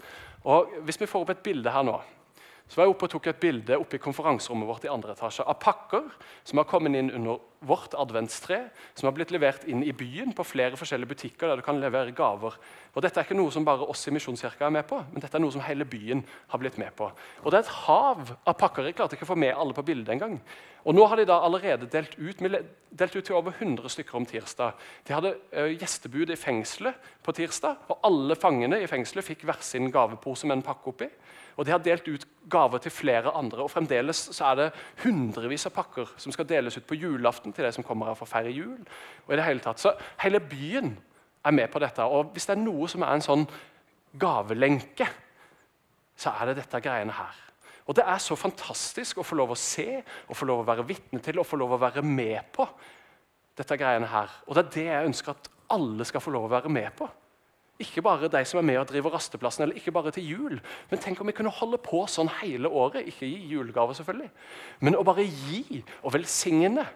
Og 0.49 0.73
Hvis 0.87 1.01
vi 1.01 1.09
får 1.11 1.27
opp 1.27 1.35
et 1.35 1.45
bilde 1.45 1.75
her 1.75 1.87
nå 1.87 1.99
så 2.71 2.79
var 2.79 2.87
jeg 2.87 2.95
oppe 2.95 3.09
og 3.09 3.11
tok 3.17 3.25
et 3.27 3.41
bilde 3.43 3.77
oppe 3.83 3.99
i 3.99 4.03
konferanserommet 4.03 4.69
vårt 4.69 4.85
i 4.87 4.91
andre 4.93 5.17
etasje 5.17 5.43
av 5.43 5.57
pakker 5.59 6.05
som 6.47 6.61
har 6.61 6.69
kommet 6.71 6.95
inn 6.95 7.11
under 7.19 7.41
vårt 7.67 7.97
adventstre, 7.99 8.61
som 8.95 9.09
har 9.09 9.15
blitt 9.17 9.33
levert 9.35 9.67
inn 9.69 9.83
i 9.83 9.91
byen 9.93 10.31
på 10.37 10.47
flere 10.47 10.79
forskjellige 10.79 11.11
butikker 11.11 11.51
der 11.51 11.59
du 11.59 11.65
kan 11.67 11.81
levere 11.83 12.15
gaver. 12.17 12.55
Og 12.95 13.03
Dette 13.03 13.21
er 13.21 13.27
ikke 13.27 13.37
noe 13.37 13.51
som 13.53 13.67
bare 13.67 13.89
oss 13.91 14.07
i 14.07 14.15
Misjonskirka 14.15 14.69
er 14.69 14.77
med 14.79 14.87
på, 14.89 15.01
men 15.11 15.21
dette 15.21 15.35
er 15.37 15.43
noe 15.43 15.53
som 15.53 15.65
hele 15.67 15.85
byen 15.85 16.23
har 16.55 16.63
blitt 16.63 16.79
med 16.81 16.95
på. 16.97 17.11
Og 17.43 17.51
Det 17.51 17.59
er 17.59 17.67
et 17.67 17.77
hav 17.89 18.33
av 18.39 18.57
pakker. 18.63 18.87
Jeg 18.87 18.97
klarte 18.97 19.19
ikke 19.19 19.27
å 19.27 19.33
få 19.35 19.39
med 19.43 19.53
alle 19.53 19.77
på 19.77 19.85
bildet 19.91 20.15
engang. 20.15 20.39
Og 20.87 20.97
nå 20.97 21.05
har 21.11 21.21
de 21.21 21.27
da 21.29 21.43
allerede 21.45 21.91
delt 21.93 22.15
ut, 22.17 22.41
delt 22.41 23.17
ut 23.17 23.25
til 23.27 23.37
over 23.37 23.53
100 23.53 23.93
stykker 23.93 24.17
om 24.17 24.25
tirsdag. 24.31 24.79
De 25.05 25.13
hadde 25.13 25.35
gjestebud 25.75 26.33
i 26.33 26.39
fengselet 26.41 27.13
på 27.21 27.35
tirsdag, 27.37 27.83
og 27.91 28.01
alle 28.07 28.39
fangene 28.41 28.81
i 28.81 28.89
fengselet 28.89 29.27
fikk 29.27 29.45
hver 29.45 29.61
sin 29.61 29.91
gavepose 29.93 30.49
med 30.49 30.61
en 30.61 30.69
pakke 30.71 30.95
oppi. 30.95 31.11
Og 31.61 31.67
de 31.69 31.75
har 31.75 31.83
delt 31.85 32.07
ut 32.09 32.25
gaver 32.51 32.81
til 32.81 32.93
flere 32.95 33.35
andre. 33.37 33.67
Og 33.67 33.71
fremdeles 33.71 34.23
så 34.33 34.47
er 34.49 34.57
det 34.57 34.69
hundrevis 35.03 35.69
av 35.69 35.75
pakker 35.77 36.15
som 36.17 36.33
skal 36.33 36.49
deles 36.49 36.79
ut 36.79 36.87
på 36.89 36.97
julaften 36.97 37.53
til 37.53 37.67
de 37.67 37.73
som 37.77 37.85
kommer 37.85 38.09
her 38.09 38.17
for 38.17 38.25
å 38.25 38.33
feire 38.33 38.55
jul. 38.55 38.81
Og 39.27 39.35
i 39.35 39.37
det 39.37 39.45
hele 39.45 39.61
tatt. 39.61 39.83
Så 39.83 39.93
hele 40.25 40.41
byen 40.41 40.95
er 41.45 41.57
med 41.57 41.69
på 41.73 41.83
dette. 41.85 42.07
Og 42.09 42.33
hvis 42.33 42.49
det 42.49 42.57
er 42.57 42.65
noe 42.65 42.89
som 42.89 43.05
er 43.05 43.13
en 43.13 43.27
sånn 43.27 43.45
gavelenke, 44.21 45.07
så 46.17 46.33
er 46.33 46.51
det 46.51 46.63
dette 46.63 46.81
greiene 46.81 47.13
her. 47.15 47.45
Og 47.91 47.97
Det 47.97 48.05
er 48.07 48.19
så 48.23 48.37
fantastisk 48.39 49.19
å 49.19 49.27
få 49.27 49.37
lov 49.37 49.53
å 49.53 49.59
se 49.59 49.99
og 50.29 50.37
få 50.37 50.47
lov 50.47 50.61
å 50.63 50.69
være 50.69 50.87
vitne 50.87 51.21
til 51.25 51.41
og 51.43 51.47
få 51.49 51.59
lov 51.59 51.75
å 51.75 51.81
være 51.83 52.05
med 52.07 52.53
på 52.55 52.67
dette 53.59 53.77
greiene 53.77 54.07
her. 54.07 54.31
Og 54.47 54.55
det 54.55 54.63
er 54.63 54.75
det 54.77 54.85
jeg 54.87 55.09
ønsker 55.11 55.35
at 55.35 55.51
alle 55.75 56.07
skal 56.07 56.23
få 56.23 56.31
lov 56.31 56.47
å 56.47 56.53
være 56.55 56.71
med 56.73 56.93
på. 56.97 57.09
Ikke 57.81 58.03
bare 58.05 58.29
de 58.29 58.45
som 58.45 58.61
er 58.61 58.67
med 58.69 58.79
og 58.81 58.89
driver 58.91 59.15
rasteplassen, 59.15 59.65
eller 59.65 59.79
ikke 59.81 59.95
bare 59.95 60.13
til 60.15 60.27
jul. 60.29 60.61
Men 60.91 61.01
tenk 61.03 61.21
om 61.21 61.29
vi 61.31 61.37
kunne 61.37 61.53
holde 61.55 61.81
på 61.83 62.03
sånn 62.11 62.31
hele 62.41 62.69
året. 62.69 63.09
Ikke 63.09 63.29
gi 63.29 63.55
julegaver, 63.55 63.97
selvfølgelig, 63.97 64.31
men 64.85 64.99
å 64.99 65.05
bare 65.07 65.25
gi 65.25 65.81
og 66.03 66.15
velsigne. 66.19 66.87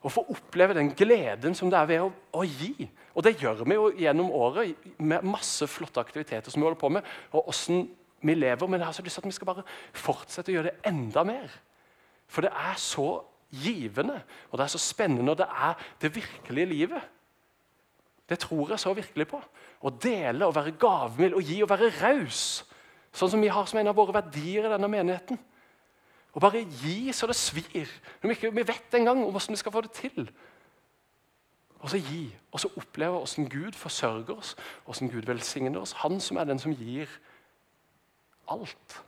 Og 0.00 0.12
få 0.14 0.24
oppleve 0.32 0.72
den 0.78 0.94
gleden 0.96 1.52
som 1.54 1.68
det 1.68 1.76
er 1.76 1.88
ved 1.90 2.02
å, 2.06 2.10
å 2.40 2.44
gi. 2.48 2.88
Og 3.12 3.24
det 3.26 3.34
gjør 3.42 3.58
vi 3.66 3.76
jo 3.76 3.90
gjennom 4.00 4.30
året 4.32 4.86
med 4.96 5.26
masse 5.28 5.66
flotte 5.68 6.00
aktiviteter 6.00 6.48
som 6.48 6.62
vi 6.62 6.64
holder 6.64 6.80
på 6.80 6.88
med. 6.96 7.10
og 7.32 7.50
hvordan 7.50 7.88
vi 8.22 8.34
lever, 8.34 8.66
Men 8.66 8.80
jeg 8.80 8.86
har 8.86 8.92
så 8.92 9.02
lyst 9.02 9.14
til 9.14 9.20
at 9.20 9.26
vi 9.26 9.32
skal 9.32 9.46
bare 9.46 9.64
fortsette 9.92 10.52
å 10.52 10.54
gjøre 10.54 10.70
det 10.70 10.90
enda 10.90 11.24
mer. 11.24 11.52
For 12.28 12.44
det 12.44 12.50
er 12.52 12.76
så 12.76 13.22
givende, 13.50 14.22
og 14.50 14.58
det 14.58 14.64
er 14.64 14.72
så 14.74 14.78
spennende, 14.78 15.32
og 15.32 15.38
det 15.38 15.46
er 15.48 15.74
det 16.02 16.14
virkelige 16.14 16.66
livet. 16.66 17.02
Det 18.30 18.38
tror 18.38 18.70
jeg 18.70 18.78
så 18.78 18.92
virkelig 18.94 19.26
på. 19.32 19.40
Å 19.82 19.90
dele 19.90 20.46
og 20.46 20.54
være 20.54 20.76
gavmild 20.78 21.34
og 21.34 21.42
gi 21.42 21.56
og 21.64 21.70
være 21.72 21.90
raus. 21.98 22.42
Sånn 23.10 23.32
som 23.32 23.42
vi 23.42 23.50
har 23.50 23.66
som 23.66 23.80
en 23.80 23.90
av 23.90 23.98
våre 23.98 24.14
verdier 24.14 24.68
i 24.68 24.70
denne 24.70 24.90
menigheten. 24.90 25.40
Og 26.30 26.44
bare 26.44 26.62
gi 26.62 27.10
så 27.16 27.26
det 27.26 27.34
svir. 27.34 27.90
Når 28.22 28.30
vi 28.30 28.36
ikke 28.36 28.52
vi 28.54 28.66
vet 28.68 28.94
engang 28.94 29.24
hvordan 29.24 29.56
vi 29.56 29.58
skal 29.58 29.74
få 29.74 29.82
det 29.82 29.92
til. 29.98 30.30
Og 31.80 31.90
så 31.90 31.98
gi, 31.98 32.28
og 32.52 32.60
så 32.60 32.68
oppleve 32.76 33.18
hvordan 33.18 33.48
Gud 33.50 33.72
forsørger 33.72 34.36
oss, 34.36 34.54
hvordan 34.84 35.10
Gud 35.10 35.26
velsigner 35.26 35.80
oss. 35.80 35.96
Han 36.04 36.20
som 36.20 36.36
er 36.36 36.44
den 36.44 36.58
som 36.58 36.76
gir 36.76 37.08
alt. 38.46 39.00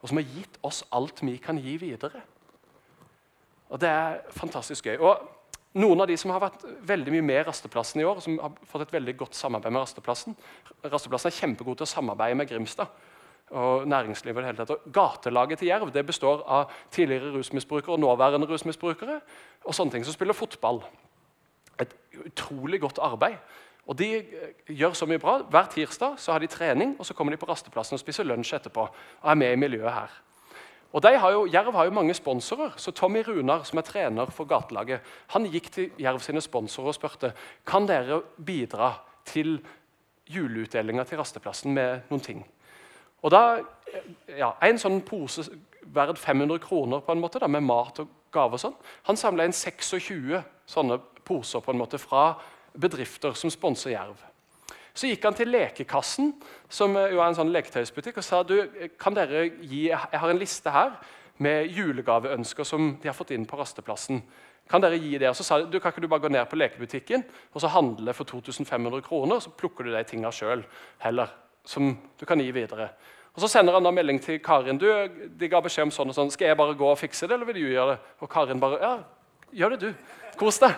Og 0.00 0.08
som 0.08 0.18
har 0.18 0.26
gitt 0.34 0.58
oss 0.62 0.82
alt 0.92 1.22
vi 1.22 1.36
kan 1.36 1.60
gi 1.60 1.76
videre. 1.76 2.24
Og 3.68 3.80
Det 3.80 3.88
er 3.88 4.20
fantastisk 4.30 4.84
gøy. 4.84 4.96
Og 4.96 5.33
noen 5.74 6.04
av 6.04 6.08
de 6.10 6.16
som 6.20 6.30
har 6.30 6.42
vært 6.42 6.62
veldig 6.86 7.14
mye 7.16 7.26
med 7.26 7.46
Rasteplassen 7.48 8.02
i 8.02 8.06
år, 8.06 8.20
som 8.22 8.36
har 8.38 8.52
fått 8.70 8.86
et 8.86 8.94
veldig 8.94 9.16
godt 9.24 9.38
samarbeid 9.38 9.74
med 9.74 9.82
Rasteplassen 9.82 10.36
Rasteplassen 10.84 11.30
er 11.30 11.38
kjempegod 11.38 11.80
til 11.80 11.86
å 11.86 11.90
samarbeide 11.90 12.38
med 12.38 12.48
Grimstad 12.50 12.92
og 13.54 13.88
næringslivet. 13.88 14.42
det 14.42 14.50
hele 14.50 14.66
tatt. 14.66 14.92
Gatelaget 14.92 15.58
til 15.58 15.68
Jerv 15.68 15.92
det 15.92 16.06
består 16.06 16.42
av 16.46 16.70
tidligere 16.90 17.32
rusmisbrukere 17.36 17.92
og 17.92 18.00
nåværende 18.00 18.46
rusmisbrukere 18.46 19.20
og 19.64 19.74
sånne 19.74 19.92
ting 19.92 20.04
som 20.04 20.14
spiller 20.14 20.34
fotball. 20.34 20.82
Et 21.78 21.94
utrolig 22.24 22.80
godt 22.80 22.98
arbeid. 22.98 23.36
Og 23.86 23.98
De 23.98 24.16
eh, 24.16 24.52
gjør 24.68 24.92
så 24.92 25.06
mye 25.06 25.18
bra. 25.20 25.38
Hver 25.42 25.66
tirsdag 25.72 26.14
så 26.18 26.32
har 26.32 26.38
de 26.40 26.46
trening, 26.46 26.96
og 26.98 27.06
så 27.06 27.14
kommer 27.14 27.34
de 27.34 27.36
på 27.36 27.46
rasteplassen 27.46 27.94
og 27.94 28.00
spiser 28.00 28.24
lunsj 28.24 28.54
etterpå. 28.56 28.88
og 29.22 29.30
er 29.30 29.34
med 29.34 29.52
i 29.52 29.56
miljøet 29.56 29.92
her. 29.92 30.10
Og 30.94 31.02
har 31.02 31.30
jo, 31.32 31.46
Jerv 31.50 31.74
har 31.74 31.84
jo 31.88 31.90
mange 31.90 32.14
sponsorer, 32.14 32.76
så 32.76 32.92
Tommy 32.94 33.24
Runar, 33.26 33.64
som 33.66 33.78
er 33.78 33.82
trener 33.82 34.30
for 34.30 34.46
gatelaget, 34.46 35.00
han 35.34 35.48
gikk 35.50 35.70
til 35.74 35.90
Jerv 35.98 36.20
sine 36.22 36.40
sponsorer 36.40 36.92
og 36.92 36.94
spurte 36.94 37.32
kan 37.66 37.86
dere 37.86 38.20
bidra 38.38 38.92
til 39.26 39.58
juleutdelinga 40.30 41.04
til 41.04 41.18
rasteplassen 41.18 41.74
med 41.74 42.06
noen 42.10 42.22
ting. 42.22 42.44
Og 43.22 43.32
da, 43.34 43.58
ja, 44.38 44.52
En 44.62 44.78
sånn 44.78 45.00
pose 45.02 45.42
verdt 45.82 46.18
500 46.18 46.62
kroner 46.62 47.02
på 47.02 47.12
en 47.12 47.20
måte, 47.20 47.40
da, 47.42 47.48
med 47.48 47.66
mat 47.66 47.98
og 47.98 48.08
gaver 48.32 48.60
sånn, 48.62 48.76
han 49.08 49.18
samla 49.18 49.44
inn 49.44 49.52
26 49.52 50.42
sånne 50.66 51.00
poser 51.24 51.60
på 51.60 51.72
en 51.72 51.80
måte 51.80 51.98
fra 51.98 52.36
bedrifter 52.74 53.34
som 53.34 53.50
sponser 53.50 53.96
Jerv. 53.96 54.20
Så 54.94 55.10
gikk 55.10 55.24
han 55.26 55.34
til 55.34 55.50
Lekekassen, 55.50 56.30
som 56.70 56.94
jo 56.94 57.18
er 57.18 57.26
en 57.26 57.36
sånn 57.36 57.50
leketøysbutikk, 57.50 58.20
og 58.20 58.26
sa 58.26 58.44
du, 58.46 58.56
kan 59.00 59.16
dere 59.16 59.48
gi, 59.66 59.88
jeg 59.88 59.98
har 59.98 60.30
en 60.30 60.38
liste 60.38 60.70
her 60.70 60.94
med 61.42 61.72
julegaveønsker 61.74 62.66
som 62.68 62.92
de 63.02 63.10
har 63.10 63.16
fått 63.16 63.32
inn 63.34 63.46
på 63.50 63.58
rasteplassen. 63.58 64.22
Kan 64.70 64.84
dere 64.84 65.00
gi 65.02 65.18
det? 65.18 65.28
Og 65.28 65.36
så 65.36 65.44
sa 65.44 65.58
de, 65.58 65.66
du, 65.68 65.80
kan 65.82 65.92
ikke 65.92 66.04
du 66.04 66.08
bare 66.08 66.22
gå 66.22 66.30
ned 66.30 66.46
på 66.48 66.56
lekebutikken 66.56 67.26
og 67.52 67.60
så 67.60 67.72
handle 67.74 68.14
for 68.16 68.30
2500 68.30 69.02
kroner, 69.04 69.42
så 69.42 69.50
plukker 69.50 69.84
du 69.84 69.92
de 69.92 70.04
tinga 70.08 70.30
sjøl 70.32 70.62
heller, 71.02 71.34
som 71.66 71.90
du 71.90 72.24
kan 72.28 72.40
gi 72.40 72.54
videre. 72.54 72.92
Og 73.34 73.42
Så 73.42 73.50
sender 73.50 73.74
han 73.74 73.82
da 73.82 73.90
melding 73.90 74.22
til 74.22 74.38
Karin. 74.38 74.78
du, 74.78 74.86
de 75.26 75.48
ga 75.50 75.60
beskjed 75.60 75.88
om 75.88 75.90
sånn 75.90 76.14
og 76.14 76.14
sånn, 76.14 76.30
skal 76.30 76.52
jeg 76.52 76.56
bare 76.56 76.78
gå 76.78 76.86
og 76.86 76.98
fikse 76.98 77.26
det, 77.26 77.34
eller 77.34 77.50
vil 77.50 77.58
du 77.58 77.72
gjøre 77.74 77.96
det? 77.96 78.00
Og 78.22 78.30
Karin 78.30 78.62
bare 78.62 78.78
ja, 78.78 78.98
gjør 79.50 79.74
det 79.74 79.80
du. 79.80 79.94
Kos 80.38 80.62
deg. 80.62 80.76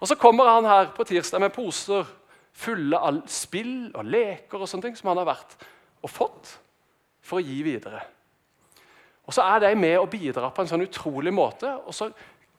Og 0.00 0.08
Så 0.08 0.16
kommer 0.16 0.48
han 0.48 0.64
her 0.64 0.88
på 0.96 1.04
tirsdag 1.04 1.40
med 1.40 1.52
poser 1.52 2.08
fulle 2.56 2.98
av 2.98 3.22
spill 3.30 3.90
og 3.92 4.06
leker 4.08 4.60
og 4.60 4.68
sånne 4.70 4.88
ting 4.88 4.98
som 4.98 5.12
han 5.12 5.20
har 5.20 5.28
vært 5.28 5.56
og 6.02 6.12
fått 6.12 6.52
for 7.26 7.40
å 7.40 7.44
gi 7.44 7.60
videre. 7.66 8.00
Og 9.26 9.34
Så 9.34 9.42
er 9.42 9.58
de 9.60 9.74
med 9.74 9.98
og 9.98 10.10
bidrar 10.10 10.52
på 10.54 10.62
en 10.62 10.70
sånn 10.70 10.86
utrolig 10.86 11.32
måte. 11.34 11.66
Og 11.86 11.94
så 11.94 12.12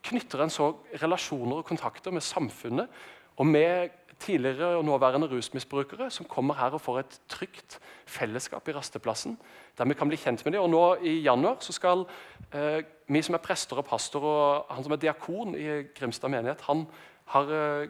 knytter 0.04 0.44
en 0.44 0.52
så 0.52 0.74
relasjoner 1.00 1.62
og 1.62 1.66
kontakter 1.66 2.12
med 2.12 2.22
samfunnet 2.22 2.92
og 3.38 3.46
med 3.46 3.94
tidligere 4.18 4.76
og 4.76 4.84
nåværende 4.84 5.28
rusmisbrukere 5.30 6.10
som 6.10 6.26
kommer 6.26 6.58
her 6.58 6.74
og 6.74 6.82
får 6.82 6.98
et 6.98 7.20
trygt 7.30 7.78
fellesskap 8.06 8.68
i 8.68 8.74
rasteplassen. 8.74 9.38
der 9.78 9.84
vi 9.84 9.94
kan 9.94 10.08
bli 10.08 10.16
kjent 10.16 10.44
med 10.44 10.52
dem. 10.52 10.62
Og 10.62 10.70
nå 10.70 10.94
I 11.02 11.22
januar 11.22 11.56
så 11.60 11.72
skal 11.72 12.04
eh, 12.52 12.82
vi 13.06 13.22
som 13.22 13.34
er 13.34 13.38
prester 13.38 13.76
og 13.76 13.84
pastor, 13.84 14.22
og 14.22 14.66
han 14.74 14.84
som 14.84 14.92
er 14.92 14.96
diakon 14.96 15.54
i 15.54 15.82
Grimstad 15.94 16.28
menighet, 16.28 16.60
han 16.60 16.86
har 17.26 17.42
eh, 17.52 17.88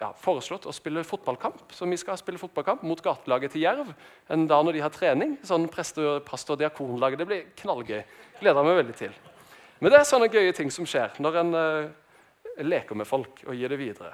ja, 0.00 0.10
foreslått 0.22 0.66
å 0.68 0.74
spille 0.74 1.04
fotballkamp. 1.06 1.72
Så 1.74 1.86
vi 1.88 1.98
skal 2.00 2.18
spille 2.20 2.40
fotballkamp 2.40 2.84
mot 2.86 3.00
gatelaget 3.02 3.54
til 3.54 3.64
Jerv 3.64 3.90
en 4.32 4.46
dag 4.50 4.64
når 4.64 4.76
de 4.76 4.84
har 4.84 4.94
trening. 4.94 5.36
sånn 5.42 5.68
pastor, 5.68 6.22
og 6.22 6.58
diakonlaget. 6.60 7.18
Det 7.18 7.26
blir 7.28 7.44
knallgøy. 7.58 8.02
Gleder 8.40 8.66
meg 8.66 8.80
veldig 8.82 8.96
til. 8.98 9.18
Men 9.80 9.92
det 9.92 10.00
er 10.00 10.08
sånne 10.08 10.30
gøye 10.32 10.54
ting 10.56 10.70
som 10.74 10.86
skjer 10.88 11.20
når 11.22 11.38
en 11.42 11.54
uh, 11.54 11.90
leker 12.66 12.98
med 12.98 13.06
folk 13.06 13.44
og 13.46 13.54
gir 13.54 13.70
det 13.70 13.78
videre. 13.78 14.12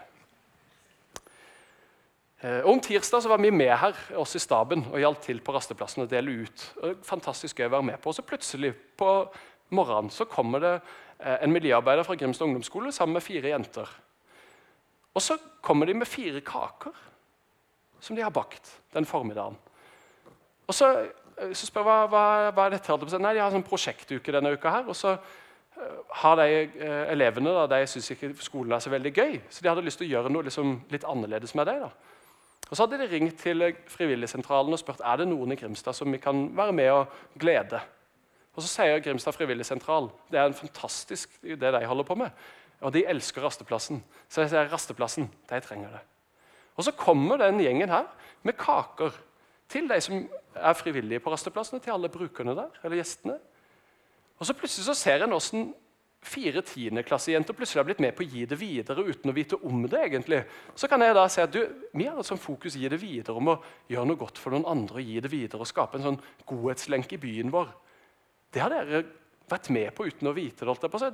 Uh, 2.45 2.61
om 2.69 2.81
tirsdag 2.85 3.25
så 3.25 3.33
var 3.33 3.41
vi 3.41 3.53
med 3.55 3.73
her, 3.81 3.97
oss 4.21 4.37
i 4.37 4.43
staben, 4.43 4.85
og 4.93 5.01
hjalp 5.01 5.23
til 5.25 5.41
på 5.41 5.55
rasteplassen 5.57 6.05
og 6.05 6.13
dele 6.13 6.45
ut. 6.45 6.69
Og 6.83 7.05
Fantastisk 7.09 7.61
gøy 7.61 7.71
å 7.71 7.77
være 7.79 7.91
med 7.93 8.01
på. 8.01 8.13
Og 8.13 8.19
så 8.19 8.27
plutselig 8.27 8.75
på 8.99 9.11
morgenen 9.75 10.13
så 10.13 10.29
kommer 10.29 10.61
det 10.61 10.75
en 11.25 11.53
miljøarbeider 11.55 12.05
fra 12.05 12.17
Grimstad 12.19 12.51
ungdomsskole 12.51 12.91
sammen 12.93 13.17
med 13.17 13.25
fire 13.25 13.55
jenter. 13.55 13.89
Og 15.15 15.23
så 15.23 15.39
kommer 15.63 15.87
de 15.87 15.95
med 15.95 16.11
fire 16.11 16.41
kaker 16.45 16.95
som 18.01 18.17
de 18.17 18.23
har 18.23 18.35
bakt 18.35 18.81
den 18.95 19.07
formiddagen. 19.07 19.57
Og 20.67 20.75
Så, 20.75 20.89
eh, 21.39 21.53
så 21.53 21.67
spør 21.67 21.81
jeg 21.81 21.87
hva, 21.87 22.07
hva, 22.07 22.51
hva 22.51 22.67
er 22.67 22.71
dette 22.71 23.19
Nei, 23.19 23.35
De 23.35 23.41
har 23.41 23.51
en 23.51 23.59
sånn 23.61 23.69
prosjektuke 23.69 24.33
denne 24.33 24.53
uka. 24.53 24.71
her, 24.71 24.89
og 24.89 24.97
så 24.97 25.17
uh, 25.17 26.01
har 26.11 26.37
de 26.37 26.71
uh, 26.81 27.13
elevene 27.13 27.51
da, 27.51 27.67
de 27.67 27.87
syns 27.87 28.11
ikke 28.11 28.35
skolen 28.41 28.73
er 28.73 28.79
så 28.81 28.91
veldig 28.91 29.13
gøy, 29.13 29.41
så 29.51 29.63
de 29.63 29.69
hadde 29.69 29.85
lyst 29.85 29.99
til 29.99 30.07
å 30.07 30.11
gjøre 30.11 30.33
noe 30.33 30.43
liksom, 30.43 30.83
litt 30.91 31.05
annerledes 31.05 31.55
med 31.55 31.67
det. 31.67 31.81
da. 31.81 31.91
Og 32.71 32.77
Så 32.77 32.83
hadde 32.83 32.99
de 32.99 33.11
ringt 33.13 33.39
til 33.39 33.75
Frivilligsentralen 33.87 34.73
og 34.73 34.79
spurt 34.79 35.03
er 35.05 35.17
det 35.21 35.29
noen 35.29 35.53
i 35.53 35.57
Grimstad 35.57 35.95
som 35.95 36.13
vi 36.13 36.19
kan 36.19 36.49
være 36.57 36.73
med 36.73 36.91
og 36.93 37.07
glede. 37.39 37.81
Og 38.55 38.63
Så 38.63 38.69
sier 38.71 39.03
Grimstad 39.03 39.35
frivilligsentral 39.35 40.11
det 40.31 40.41
er 40.41 40.47
en 40.47 40.55
fantastisk 40.55 41.31
det 41.43 41.73
de 41.75 41.87
holder 41.87 42.05
på 42.05 42.15
med. 42.15 42.31
Og 42.85 42.93
de 42.93 43.05
elsker 43.09 43.45
rasteplassen. 43.45 44.03
Så 44.29 44.45
jeg 44.45 44.53
sier 44.53 44.69
rasteplassen, 44.69 45.31
de 45.49 45.61
trenger 45.65 45.97
det. 45.97 46.03
Og 46.77 46.85
så 46.85 46.93
kommer 46.99 47.41
den 47.41 47.63
gjengen 47.63 47.93
her 47.93 48.11
med 48.45 48.59
kaker 48.61 49.15
til 49.73 49.89
de 49.89 50.01
som 50.05 50.27
er 50.55 50.77
frivillige 50.77 51.23
på 51.25 51.33
rasteplassene, 51.33 51.81
til 51.81 51.95
alle 51.95 52.11
brukerne 52.13 52.55
der, 52.57 52.75
eller 52.85 53.01
gjestene. 53.01 53.39
Og 54.39 54.47
så 54.47 54.57
plutselig 54.59 54.85
så 54.87 54.97
ser 54.99 55.25
en 55.25 55.37
åssen 55.37 55.71
fire 56.25 56.63
tiendeklassejenter 56.65 57.57
plutselig 57.57 57.83
har 57.83 57.89
blitt 57.89 58.01
med 58.03 58.15
på 58.17 58.25
å 58.25 58.29
gi 58.29 58.45
det 58.49 58.57
videre 58.59 59.05
uten 59.05 59.31
å 59.31 59.37
vite 59.37 59.59
om 59.69 59.83
det. 59.85 60.01
egentlig. 60.07 60.43
Så 60.75 60.89
kan 60.89 61.03
jeg 61.05 61.15
da 61.15 61.27
si 61.29 61.43
at 61.43 61.53
du, 61.53 61.61
Vi 61.93 62.07
har 62.07 62.19
et 62.19 62.27
sånt 62.27 62.41
fokus 62.41 62.77
gi 62.77 62.89
det 62.89 63.01
videre 63.01 63.37
om 63.37 63.49
å 63.49 63.63
gjøre 63.89 64.07
noe 64.09 64.17
godt 64.17 64.39
for 64.39 64.51
noen 64.51 64.67
andre. 64.67 64.97
og 64.97 65.03
gi 65.05 65.21
det 65.21 65.31
videre 65.31 65.61
og 65.61 65.67
Skape 65.67 65.99
en 65.99 66.03
sånn 66.03 66.23
godhetslenke 66.47 67.15
i 67.15 67.19
byen 67.19 67.51
vår. 67.51 67.69
Det 68.53 68.61
har 68.61 68.71
dere 68.71 69.05
vært 69.49 69.71
med 69.71 69.95
på 69.95 70.07
uten 70.07 70.29
å 70.29 70.33
vite 70.35 70.65
det. 70.65 71.13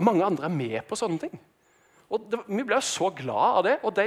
Og 0.00 0.04
Mange 0.04 0.24
andre 0.24 0.48
er 0.48 0.54
med 0.54 0.80
på 0.88 0.96
sånne 0.96 1.20
ting. 1.20 1.34
Og 2.10 2.24
det, 2.32 2.40
Vi 2.48 2.64
ble 2.64 2.80
så 2.82 3.10
glad 3.12 3.58
av 3.58 3.64
det, 3.66 3.76
og 3.84 3.92
de, 3.96 4.06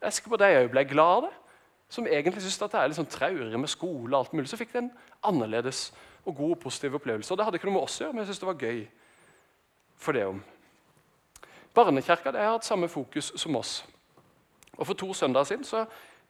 jeg 0.00 0.08
husker 0.08 0.32
på 0.32 0.38
de 0.40 0.48
òg 0.62 0.70
ble 0.72 0.84
glad 0.88 1.16
av 1.16 1.26
det. 1.26 1.34
Som 1.90 2.06
egentlig 2.06 2.40
syntes 2.40 2.62
at 2.62 2.72
det 2.72 2.80
er 2.80 2.88
litt 2.88 2.98
sånn 3.00 3.10
traurig 3.10 3.58
med 3.58 3.68
skole, 3.68 4.14
og 4.14 4.18
alt 4.20 4.32
mulig, 4.32 4.48
så 4.48 4.56
fikk 4.56 4.72
de 4.72 4.78
en 4.84 4.92
annerledes 5.26 5.90
og 6.24 6.36
god 6.38 6.54
og 6.54 6.60
positiv 6.62 6.96
opplevelse. 6.96 7.32
Og 7.32 7.38
Det 7.38 7.44
hadde 7.44 7.60
ikke 7.60 7.68
noe 7.68 7.76
med 7.76 7.84
oss 7.84 7.98
å 7.98 8.04
gjøre, 8.04 8.14
men 8.14 8.22
jeg 8.22 8.30
synes 8.30 8.42
det 8.42 8.48
var 8.48 8.64
gøy 8.64 8.80
for 10.00 10.16
det 10.16 10.26
om. 10.30 10.40
Barnekirka 11.74 12.32
har 12.32 12.54
hatt 12.54 12.66
samme 12.66 12.88
fokus 12.88 13.32
som 13.36 13.58
oss. 13.58 13.84
Og 14.78 14.86
For 14.86 14.94
to 14.94 15.12
søndager 15.14 15.50
siden 15.50 15.66
så, 15.66 15.84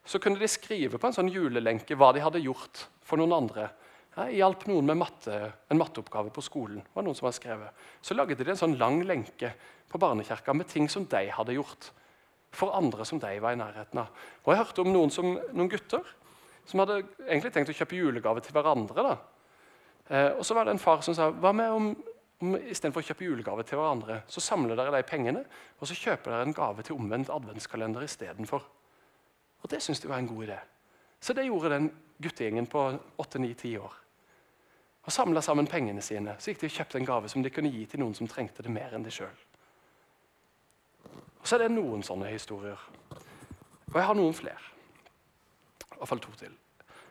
så 0.05 0.19
kunne 0.19 0.41
de 0.41 0.49
skrive 0.49 0.99
på 0.99 1.07
en 1.07 1.15
sånn 1.15 1.31
julelenke 1.31 1.95
hva 1.95 2.11
de 2.11 2.25
hadde 2.25 2.43
gjort 2.43 2.87
for 3.05 3.21
noen 3.21 3.37
andre 3.37 3.69
jeg 4.11 4.41
hjalp 4.41 4.65
noen 4.67 4.89
med 4.89 4.99
matte, 4.99 5.35
en 5.71 5.79
matteoppgave 5.79 6.33
på 6.35 6.43
skolen. 6.43 6.83
var 6.93 7.03
noen 7.03 7.15
som 7.15 7.29
hadde 7.29 7.39
skrevet. 7.39 7.83
Så 8.01 8.15
lagde 8.15 8.35
de 8.35 8.49
en 8.51 8.59
sånn 8.59 8.77
lang 8.77 8.99
lenke 9.07 9.53
på 9.87 9.99
barnekirka 9.99 10.53
med 10.53 10.67
ting 10.67 10.89
som 10.91 11.05
de 11.05 11.29
hadde 11.31 11.55
gjort 11.55 11.91
for 12.51 12.75
andre 12.75 13.05
som 13.07 13.19
de 13.19 13.39
var 13.39 13.55
i 13.55 13.59
nærheten 13.59 14.01
av. 14.03 14.11
Og 14.43 14.51
Jeg 14.51 14.59
hørte 14.59 14.81
om 14.83 14.91
noen, 14.91 15.11
som, 15.11 15.37
noen 15.53 15.69
gutter 15.71 16.03
som 16.67 16.83
hadde 16.83 17.01
egentlig 17.25 17.53
tenkt 17.55 17.71
å 17.71 17.75
kjøpe 17.75 17.95
julegave 17.95 18.43
til 18.43 18.55
hverandre. 18.55 19.03
da. 19.07 19.15
Eh, 20.09 20.31
og 20.35 20.45
så 20.45 20.55
var 20.57 20.65
det 20.65 20.75
en 20.75 20.83
far 20.83 21.01
som 21.01 21.15
sa 21.15 21.29
hva 21.31 21.53
med 21.55 21.71
om, 21.71 21.89
om 22.41 22.57
istedenfor 22.59 23.01
å 23.01 23.07
kjøpe 23.07 23.25
julegave 23.25 23.63
til 23.63 23.79
hverandre, 23.79 24.21
så 24.27 24.43
samler 24.43 24.75
dere 24.75 24.97
de 24.97 25.07
pengene 25.07 25.45
og 25.79 25.87
så 25.87 25.95
kjøper 25.95 26.31
dere 26.31 26.49
en 26.49 26.57
gave 26.57 26.83
til 26.83 26.99
omvendt 26.99 27.31
adventskalender 27.31 28.03
istedenfor. 28.03 28.67
Og 29.61 29.71
det 29.71 29.81
syntes 29.81 30.03
de 30.03 30.11
var 30.11 30.19
en 30.19 30.27
god 30.27 30.49
idé. 30.49 30.59
Så 31.21 31.33
det 31.37 31.45
gjorde 31.45 31.73
den 31.75 31.91
guttegjengen 32.21 32.67
på 32.69 32.87
8-9-10 33.21 33.77
år 33.79 34.01
og 35.01 35.11
samla 35.11 35.41
sammen 35.41 35.67
pengene 35.67 36.01
sine. 36.05 36.35
Så 36.39 36.51
gikk 36.51 36.61
de 36.61 36.69
og 36.69 36.75
kjøpte 36.75 36.99
en 36.99 37.07
gave 37.07 37.29
som 37.31 37.43
de 37.43 37.49
kunne 37.53 37.71
gi 37.73 37.85
til 37.89 38.03
noen 38.03 38.13
som 38.17 38.29
trengte 38.29 38.61
det 38.61 38.73
mer 38.73 38.93
enn 38.93 39.05
de 39.05 39.13
sjøl. 39.13 39.39
Så 41.41 41.57
er 41.57 41.63
det 41.63 41.71
noen 41.73 42.03
sånne 42.05 42.29
historier. 42.29 42.77
Og 43.89 43.97
jeg 43.97 44.05
har 44.05 44.17
noen 44.17 44.35
flere. 44.37 44.61
Iallfall 45.97 46.21
to 46.21 46.35
til. 46.37 46.53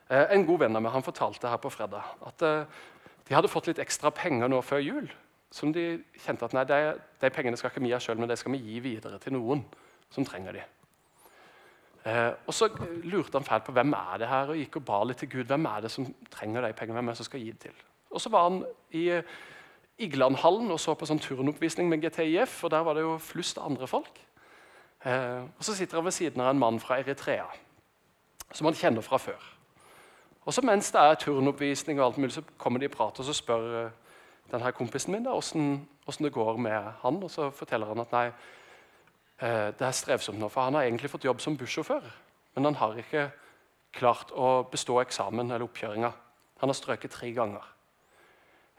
Eh, 0.08 0.30
en 0.36 0.46
god 0.46 0.62
venn 0.62 0.78
av 0.78 0.84
meg 0.84 0.94
han 0.94 1.06
fortalte 1.06 1.50
her 1.50 1.58
på 1.62 1.72
fredag 1.74 2.14
at 2.26 2.46
eh, 2.46 2.78
de 3.26 3.34
hadde 3.34 3.50
fått 3.50 3.68
litt 3.70 3.82
ekstra 3.82 4.14
penger 4.14 4.50
nå 4.50 4.62
før 4.62 4.82
jul. 4.82 5.10
Som 5.50 5.74
de 5.74 6.04
kjente 6.22 6.46
at 6.46 6.54
nei, 6.54 6.64
de, 6.66 6.94
de 7.18 7.30
pengene 7.34 7.58
skal 7.58 7.72
ikke 7.72 7.82
vi 7.82 7.90
ha 7.90 7.98
sjøl, 8.02 8.18
men 8.22 8.30
de 8.30 8.38
skal 8.38 8.54
vi 8.54 8.62
gi 8.62 8.78
videre 8.84 9.18
til 9.18 9.34
noen 9.34 9.64
som 10.14 10.26
trenger 10.26 10.54
de. 10.54 10.62
Eh, 12.04 12.32
og 12.46 12.54
Så 12.54 12.68
lurte 13.04 13.38
han 13.38 13.44
fælt 13.44 13.64
på 13.64 13.72
hvem 13.72 13.92
er 13.92 14.18
det 14.18 14.28
her, 14.28 14.48
og 14.48 14.56
gikk 14.56 14.76
og 14.76 14.84
ba 14.84 15.02
litt 15.04 15.18
til 15.18 15.30
Gud. 15.30 15.44
Hvem 15.44 15.66
er 15.66 15.80
det 15.80 15.90
som 15.90 16.06
trenger 16.30 16.66
de 16.66 16.72
pengene? 16.72 16.98
Hvem 16.98 17.08
er 17.08 17.12
det 17.12 17.16
som 17.16 17.28
skal 17.28 17.40
gi 17.40 17.50
det 17.50 17.60
til? 17.60 17.86
Og 18.10 18.20
Så 18.20 18.30
var 18.30 18.48
han 18.48 18.64
i 18.90 19.08
eh, 19.08 19.22
Iglandhallen 19.98 20.70
og 20.70 20.80
så 20.80 20.94
på 20.94 21.06
sånn 21.06 21.20
turnoppvisning 21.20 21.88
med 21.88 22.00
GTIF. 22.00 22.64
og 22.64 22.70
Der 22.70 22.82
var 22.82 22.94
det 22.94 23.02
jo 23.02 23.18
flust 23.18 23.58
av 23.58 23.70
andre 23.70 23.86
folk. 23.86 24.20
Eh, 25.04 25.42
og 25.58 25.64
Så 25.64 25.74
sitter 25.74 25.96
han 25.96 26.04
ved 26.04 26.12
siden 26.12 26.40
av 26.40 26.50
en 26.50 26.58
mann 26.58 26.80
fra 26.80 26.98
Eritrea 26.98 27.46
som 28.52 28.66
han 28.66 28.74
kjenner 28.74 29.02
fra 29.02 29.18
før. 29.18 29.40
Og 30.44 30.54
så 30.54 30.62
Mens 30.64 30.90
det 30.90 31.00
er 31.00 31.14
turnoppvisning, 31.14 32.00
og 32.00 32.06
alt 32.06 32.18
mulig, 32.18 32.32
så 32.32 32.42
kommer 32.58 32.78
de 32.78 32.84
i 32.84 32.88
prat, 32.88 33.18
og 33.18 33.24
så 33.24 33.32
spør 33.32 33.84
eh, 33.84 33.90
denne 34.50 34.72
kompisen 34.72 35.12
min 35.12 35.24
da, 35.24 35.30
hvordan, 35.30 36.24
det 36.24 36.32
går 36.32 36.56
med 36.56 36.92
han. 37.02 37.22
Og 37.22 37.30
så 37.30 37.50
forteller 37.50 37.86
han 37.86 38.00
at 38.00 38.12
nei, 38.12 38.30
det 39.40 39.86
er 39.86 39.94
strevsomt 39.96 40.36
nå, 40.38 40.50
for 40.52 40.68
Han 40.68 40.76
har 40.76 40.84
egentlig 40.84 41.08
fått 41.10 41.24
jobb 41.24 41.40
som 41.40 41.56
bussjåfør, 41.56 42.04
men 42.54 42.64
han 42.68 42.74
har 42.76 42.98
ikke 43.00 43.30
klart 43.96 44.32
å 44.36 44.64
bestå 44.70 44.98
eksamen 45.02 45.48
eller 45.48 45.64
oppkjøringa. 45.66 46.10
Han 46.60 46.68
har 46.68 46.76
strøket 46.76 47.14
tre 47.14 47.30
ganger. 47.32 47.64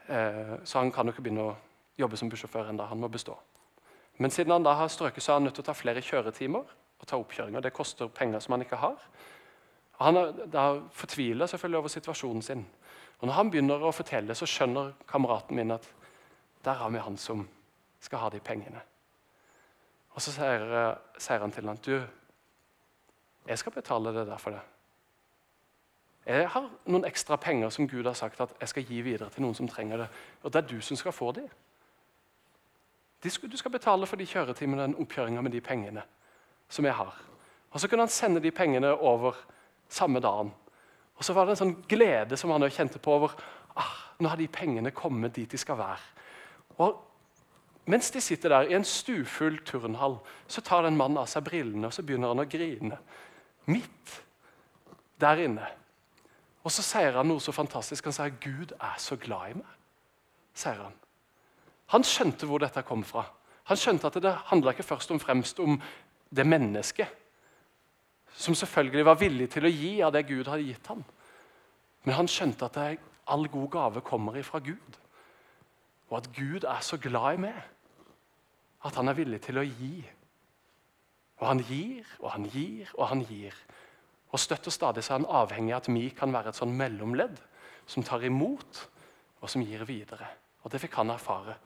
Eh, 0.06 0.54
så 0.64 0.78
han 0.78 0.92
kan 0.92 1.06
jo 1.06 1.14
ikke 1.14 1.24
begynne 1.26 1.48
å 1.50 1.56
jobbe 1.98 2.18
som 2.18 2.30
bussjåfør 2.30 2.70
ennå. 2.70 2.86
Han 2.88 3.02
må 3.02 3.10
bestå. 3.12 3.36
Men 4.18 4.30
siden 4.30 4.52
han 4.52 4.66
da 4.66 4.74
har 4.78 4.90
strøket, 4.92 5.22
så 5.22 5.32
er 5.32 5.40
han 5.40 5.48
nødt 5.48 5.56
til 5.58 5.64
å 5.64 5.70
ta 5.70 5.76
flere 5.76 6.04
kjøretimer 6.04 6.62
og 7.00 7.08
ta 7.08 7.18
oppkjøringer. 7.18 7.64
Det 7.64 7.74
koster 7.74 8.12
penger 8.12 8.40
som 8.40 8.56
han 8.56 8.64
ikke 8.64 8.80
har. 8.80 9.02
Og 9.98 10.06
han 10.06 10.20
er 10.20 10.46
da 10.52 10.66
fortviler 10.94 11.50
selvfølgelig 11.50 11.78
over 11.78 11.92
situasjonen 11.92 12.42
sin. 12.42 12.64
Og 13.20 13.26
Når 13.26 13.34
han 13.34 13.50
begynner 13.50 13.82
å 13.82 13.92
fortelle, 13.94 14.34
så 14.34 14.46
skjønner 14.46 14.94
kameraten 15.06 15.56
min 15.56 15.70
at 15.70 15.86
der 16.64 16.78
har 16.78 16.90
vi 16.90 16.98
han 17.02 17.16
som 17.16 17.48
skal 18.00 18.18
ha 18.18 18.30
de 18.30 18.40
pengene. 18.40 18.82
Og 20.12 20.22
så 20.22 20.34
sier, 20.34 20.66
sier 21.18 21.40
han 21.40 21.52
til 21.52 21.68
ham 21.68 21.80
du, 21.80 21.96
jeg 23.48 23.58
skal 23.58 23.72
betale 23.72 24.12
det 24.14 24.26
der 24.28 24.38
for 24.38 24.54
det. 24.54 24.60
Jeg 26.26 26.46
har 26.54 26.68
noen 26.86 27.04
ekstra 27.08 27.36
penger 27.36 27.72
som 27.74 27.88
Gud 27.90 28.06
har 28.06 28.14
sagt 28.14 28.40
at 28.40 28.52
jeg 28.60 28.70
skal 28.70 28.84
gi 28.86 29.00
videre 29.02 29.30
til 29.30 29.42
noen 29.42 29.56
som 29.58 29.68
trenger 29.68 30.04
det. 30.04 30.08
Og 30.42 30.52
det 30.52 30.60
er 30.60 30.68
du 30.70 30.80
som 30.80 30.96
skal 30.96 31.12
få 31.12 31.32
dem. 31.34 31.48
Du 33.22 33.56
skal 33.56 33.70
betale 33.70 34.06
for 34.06 34.18
de 34.18 34.26
kjøretimene 34.26 34.82
den 34.82 34.98
oppkjøringa 35.02 35.42
med 35.42 35.54
de 35.54 35.60
pengene 35.60 36.02
som 36.68 36.86
jeg 36.86 36.94
har. 36.94 37.18
Og 37.70 37.80
Så 37.80 37.88
kunne 37.88 38.02
han 38.02 38.08
sende 38.08 38.42
de 38.42 38.50
pengene 38.50 38.94
over 38.94 39.34
samme 39.88 40.20
dagen. 40.20 40.52
Og 41.16 41.24
så 41.24 41.32
var 41.32 41.46
det 41.46 41.56
en 41.56 41.62
sånn 41.62 41.82
glede 41.88 42.36
som 42.36 42.50
han 42.50 42.70
kjente 42.70 42.98
på 42.98 43.12
over 43.12 43.34
ah, 43.76 43.96
nå 44.18 44.28
har 44.28 44.36
de 44.36 44.48
pengene 44.48 44.90
kommet 44.90 45.34
dit 45.34 45.50
de 45.50 45.58
skal 45.58 45.78
være. 45.78 46.00
Og 46.78 46.98
Mens 47.84 48.10
de 48.10 48.20
sitter 48.20 48.48
der 48.48 48.70
i 48.70 48.74
en 48.76 48.84
stufull 48.84 49.58
turnhall, 49.66 50.18
så 50.46 50.60
tar 50.60 50.82
den 50.86 50.96
mannen 50.96 51.18
av 51.18 51.26
seg 51.30 51.44
brillene 51.44 51.88
og 51.88 51.94
så 51.94 52.04
begynner 52.06 52.30
han 52.30 52.44
å 52.44 52.48
grine. 52.48 52.98
Midt 53.66 54.18
der 55.20 55.42
inne. 55.42 55.66
Og 56.62 56.70
så 56.70 56.84
sier 56.86 57.18
han 57.18 57.26
noe 57.26 57.42
så 57.42 57.52
fantastisk. 57.52 58.04
Han 58.06 58.14
sier 58.14 58.34
'Gud 58.40 58.72
er 58.78 58.98
så 58.98 59.16
glad 59.16 59.50
i 59.50 59.54
meg'. 59.58 59.78
sier 60.54 60.74
Han 60.74 60.92
Han 61.86 62.04
skjønte 62.04 62.46
hvor 62.46 62.58
dette 62.58 62.82
kom 62.82 63.04
fra. 63.04 63.24
Han 63.64 63.76
skjønte 63.76 64.06
at 64.06 64.22
det 64.22 64.38
handla 64.44 64.70
ikke 64.70 64.82
først 64.82 65.10
og 65.10 65.20
fremst 65.20 65.58
om 65.60 65.80
det 66.30 66.46
mennesket 66.46 67.08
som 68.34 68.54
selvfølgelig 68.54 69.04
var 69.04 69.20
villig 69.20 69.50
til 69.52 69.66
å 69.66 69.72
gi 69.72 69.92
av 70.02 70.12
det 70.12 70.26
Gud 70.28 70.48
hadde 70.48 70.62
gitt 70.62 70.86
ham. 70.86 71.04
Men 72.04 72.14
han 72.14 72.28
skjønte 72.28 72.64
at 72.64 72.98
all 73.26 73.48
god 73.48 73.70
gave 73.70 74.00
kommer 74.00 74.36
ifra 74.38 74.58
Gud. 74.58 74.98
Og 76.12 76.18
at 76.20 76.28
Gud 76.36 76.66
er 76.68 76.82
så 76.84 76.98
glad 77.00 77.38
i 77.38 77.44
meg 77.46 77.56
at 78.84 78.96
han 78.98 79.08
er 79.08 79.16
villig 79.16 79.38
til 79.40 79.60
å 79.62 79.64
gi. 79.64 79.94
Og 81.40 81.46
han 81.48 81.62
gir 81.64 82.04
og 82.20 82.28
han 82.34 82.44
gir 82.52 82.90
og 82.98 83.06
han 83.08 83.22
gir. 83.24 83.56
Og 84.32 84.40
støtt 84.40 84.68
og 84.68 84.74
stadig 84.74 85.04
så 85.04 85.14
er 85.14 85.22
han 85.22 85.30
avhengig 85.40 85.72
av 85.72 85.80
at 85.80 85.88
vi 85.92 86.10
kan 86.16 86.34
være 86.34 86.52
et 86.52 86.58
sånn 86.58 86.74
mellomledd 86.76 87.40
som 87.88 88.04
tar 88.04 88.24
imot 88.28 88.82
og 89.40 89.48
som 89.50 89.64
gir 89.64 89.86
videre. 89.88 90.28
Og 90.62 90.70
Det 90.70 90.80
fikk 90.82 91.00
han 91.00 91.10
erfare. 91.10 91.56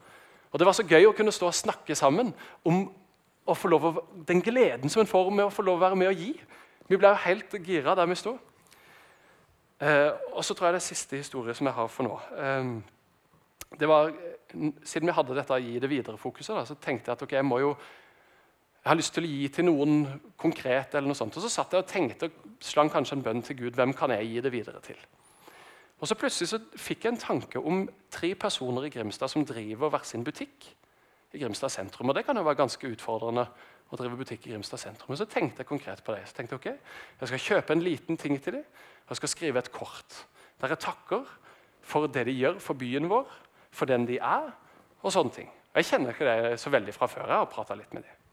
Og 0.51 0.59
Det 0.59 0.65
var 0.65 0.73
så 0.73 0.87
gøy 0.87 1.09
å 1.09 1.15
kunne 1.15 1.35
stå 1.35 1.51
og 1.51 1.59
snakke 1.59 1.95
sammen 1.95 2.33
om 2.63 2.85
å 3.47 3.55
få 3.55 3.67
lov 3.67 3.85
å, 3.85 3.93
den 4.27 4.41
gleden 4.41 4.89
som 4.89 5.03
en 5.03 5.11
får 5.11 5.31
med 5.31 5.45
å 5.45 5.53
få 5.53 5.63
lov 5.67 5.77
å 5.77 5.85
være 5.85 5.99
med 5.99 6.11
og 6.11 6.23
gi. 6.23 6.33
Vi 6.87 6.97
ble 6.97 7.11
jo 7.11 7.25
helt 7.27 7.57
gira 7.67 7.95
der 7.95 8.07
vi 8.07 8.15
sto. 8.15 8.37
Eh, 9.79 10.11
og 10.31 10.43
så 10.43 10.55
tror 10.55 10.69
jeg 10.69 10.77
det 10.77 10.81
er 10.81 10.87
siste 10.87 11.19
historie 11.19 11.53
som 11.55 11.67
jeg 11.67 11.75
har 11.75 11.91
for 11.91 12.07
nå. 12.07 12.19
Eh, 12.39 12.96
var, 13.71 14.11
Siden 14.83 15.09
vi 15.09 15.13
hadde 15.13 15.35
dette 15.35 15.57
gi 15.59 15.79
det 15.83 15.89
videre-fokuset, 15.91 16.67
så 16.67 16.75
tenkte 16.79 17.11
jeg 17.11 17.17
at 17.17 17.23
okay, 17.25 17.35
jeg 17.41 17.45
må 17.45 17.59
jo 17.59 17.73
jeg 18.87 18.93
har 18.93 18.99
lyst 19.01 19.11
til 19.17 19.25
å 19.25 19.27
gi 19.27 19.47
til 19.51 19.65
noen 19.67 20.21
konkret. 20.39 20.95
eller 20.95 21.09
noe 21.09 21.19
sånt. 21.19 21.35
Og 21.35 21.43
Så 21.43 21.49
satt 21.51 21.73
jeg 21.73 21.83
og 21.83 21.89
tenkte 21.89 22.29
og 22.29 22.31
slang 22.63 22.89
kanskje 22.89 23.17
en 23.17 23.23
bønn 23.23 23.41
til 23.43 23.57
Gud. 23.57 23.75
Hvem 23.75 23.93
kan 23.93 24.09
jeg 24.11 24.29
gi 24.29 24.41
det 24.41 24.51
videre 24.51 24.79
til? 24.79 24.95
Og 25.99 26.07
så 26.07 26.15
Plutselig 26.15 26.47
så 26.47 26.59
fikk 26.77 27.03
jeg 27.03 27.11
en 27.11 27.19
tanke 27.19 27.59
om 27.59 27.89
tre 28.09 28.33
personer 28.35 28.85
i 28.85 28.89
Grimstad 28.89 29.27
som 29.27 29.43
driver 29.45 29.89
hver 29.89 30.05
sin 30.07 30.23
butikk 30.23 30.69
i 31.33 31.41
Grimstad 31.41 31.69
sentrum. 31.69 32.09
Og 32.09 32.15
Det 32.15 32.23
kan 32.25 32.37
jo 32.37 32.43
være 32.43 32.61
ganske 32.61 32.87
utfordrende 32.87 33.47
å 33.91 33.97
drive 33.97 34.15
butikk 34.15 34.47
i 34.47 34.53
Grimstad 34.53 34.79
sentrum. 34.79 35.09
Men 35.09 35.17
så 35.17 35.25
tenkte 35.25 35.65
jeg 35.65 35.67
konkret 35.67 36.03
på 36.03 36.15
det. 36.15 36.23
Så 36.27 36.37
tenkte 36.37 36.55
jeg, 36.55 36.61
ok, 36.61 36.79
jeg 37.19 37.27
skal 37.27 37.45
kjøpe 37.49 37.73
en 37.73 37.83
liten 37.83 38.17
ting 38.17 38.39
til 38.41 38.53
dem, 38.53 38.63
og 39.03 39.09
jeg 39.09 39.17
skal 39.17 39.29
skrive 39.29 39.59
et 39.59 39.71
kort 39.71 40.23
der 40.61 40.69
jeg 40.69 40.79
takker 40.79 41.27
for 41.87 42.07
det 42.07 42.25
de 42.27 42.33
gjør 42.35 42.57
for 42.59 42.73
byen 42.73 43.09
vår, 43.09 43.27
for 43.71 43.89
den 43.89 44.07
de 44.07 44.17
er, 44.17 44.49
og 45.01 45.13
sånne 45.13 45.33
ting. 45.33 45.51
Jeg 45.77 45.85
kjenner 45.85 46.13
ikke 46.13 46.25
det 46.27 46.59
så 46.59 46.71
veldig 46.73 46.93
fra 46.95 47.07
før. 47.11 47.27
Jeg 47.27 47.37
har 47.37 47.51
prata 47.51 47.75
litt 47.77 47.93
med 47.93 48.03
dem. 48.07 48.23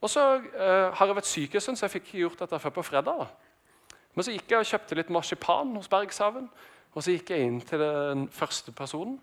Og 0.00 0.10
så 0.10 0.24
uh, 0.38 0.94
har 0.94 1.06
jeg 1.10 1.16
vært 1.18 1.28
syk 1.28 1.54
en 1.54 1.64
stund, 1.64 1.78
så 1.78 1.86
jeg 1.86 1.96
fikk 1.96 2.06
ikke 2.06 2.22
gjort 2.22 2.44
dette 2.44 2.60
før 2.62 2.74
på 2.78 2.84
fredag. 2.86 3.24
da. 3.24 3.96
Men 4.14 4.24
så 4.24 4.34
gikk 4.34 4.52
jeg 4.52 4.62
og 4.62 4.70
kjøpte 4.70 4.98
litt 4.98 5.10
marsipan 5.12 5.74
hos 5.76 5.90
Bergshaven. 5.90 6.46
Og 6.94 7.04
så 7.04 7.12
gikk 7.12 7.34
jeg 7.34 7.46
inn 7.46 7.58
til 7.60 7.82
den 7.82 8.28
første 8.32 8.72
personen. 8.72 9.18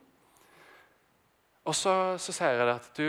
Og 1.66 1.74
så, 1.74 1.96
så 2.22 2.36
sier 2.36 2.60
jeg 2.60 2.70
at, 2.76 2.92
du, 3.00 3.08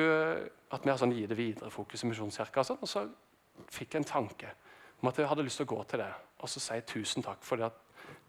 at 0.73 0.87
vi 0.87 0.91
har 0.91 1.01
sånn 1.03 1.13
gi 1.13 1.27
det 1.29 1.37
videre-fokus 1.37 2.07
i 2.07 2.09
Misjonskirka. 2.09 2.63
Og, 2.63 2.71
sånn, 2.71 2.81
og 2.81 2.89
så 2.89 3.67
fikk 3.75 3.93
jeg 3.93 4.05
en 4.05 4.09
tanke 4.09 4.55
om 5.03 5.11
at 5.11 5.19
jeg 5.21 5.29
hadde 5.29 5.45
lyst 5.45 5.61
til 5.61 5.69
å 5.69 5.75
gå 5.75 5.83
til 5.91 6.01
det 6.01 6.15
og 6.43 6.49
så 6.49 6.61
si 6.61 6.81
tusen 6.87 7.25
takk 7.25 7.45
for 7.45 7.61
det 7.61 7.71
at 7.71 7.83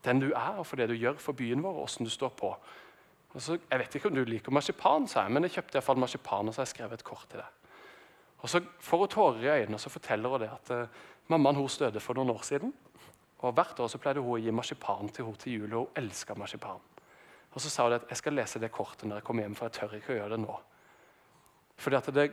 den 0.05 0.21
du 0.21 0.29
er, 0.31 0.57
og 0.57 0.65
for 0.65 0.79
det 0.79 0.89
du 0.89 0.95
gjør 0.95 1.17
for 1.19 1.35
byen 1.37 1.63
vår, 1.63 1.69
og 1.69 1.87
hvordan 1.87 2.07
du 2.07 2.11
står 2.11 2.29
på. 2.39 2.51
Så, 3.37 3.57
jeg 3.69 3.79
vet 3.79 3.95
ikke 3.95 4.09
om 4.09 4.15
du 4.15 4.23
liker 4.25 4.53
marsipan, 4.55 5.05
sa 5.07 5.25
jeg, 5.25 5.33
men 5.35 5.45
jeg 5.45 5.57
kjøpte 5.57 5.75
i 5.75 5.77
hvert 5.77 5.85
fall 5.85 6.01
marsipan 6.01 6.49
og 6.49 6.55
så 6.55 6.61
har 6.61 6.65
jeg 6.65 6.73
skrevet 6.73 6.99
et 6.99 7.05
kort 7.05 7.27
til 7.29 7.41
deg. 7.41 7.73
Og 8.41 8.49
så 8.49 8.61
får 8.81 9.03
hun 9.03 9.11
tårer 9.13 9.43
i 9.43 9.51
øynene 9.59 9.77
og 9.77 9.83
så 9.83 9.91
forteller 9.93 10.33
hun 10.33 10.41
det 10.41 10.49
at 10.53 10.71
uh, 10.73 11.03
mammaen 11.27 11.59
hennes 11.59 11.77
døde 11.77 12.01
for 12.01 12.17
noen 12.17 12.33
år 12.33 12.45
siden. 12.47 12.73
Og 13.45 13.53
Hvert 13.53 13.79
år 13.79 13.91
så 13.93 14.01
pleide 14.01 14.23
hun 14.25 14.33
å 14.33 14.41
gi 14.41 14.53
marsipan 14.53 15.11
til 15.13 15.27
henne 15.27 15.41
til 15.41 15.53
jul, 15.53 15.73
og 15.73 15.85
hun 15.85 16.01
elska 16.01 16.33
marsipan. 16.37 16.81
Og 17.53 17.61
Så 17.61 17.69
sa 17.69 17.85
hun 17.85 17.97
at 17.99 18.09
jeg 18.09 18.17
skal 18.17 18.33
lese 18.33 18.59
det 18.59 18.71
kortet 18.73 19.05
når 19.05 19.21
jeg 19.21 19.27
kommer 19.29 19.45
hjem, 19.45 19.55
for 19.55 19.69
jeg 19.69 19.77
tør 19.77 19.95
ikke 19.99 20.13
å 20.15 20.17
gjøre 20.17 20.33
det 20.33 20.41
nå. 20.41 20.59
Fordi 21.77 21.95
at 21.95 22.13
Det 22.13 22.31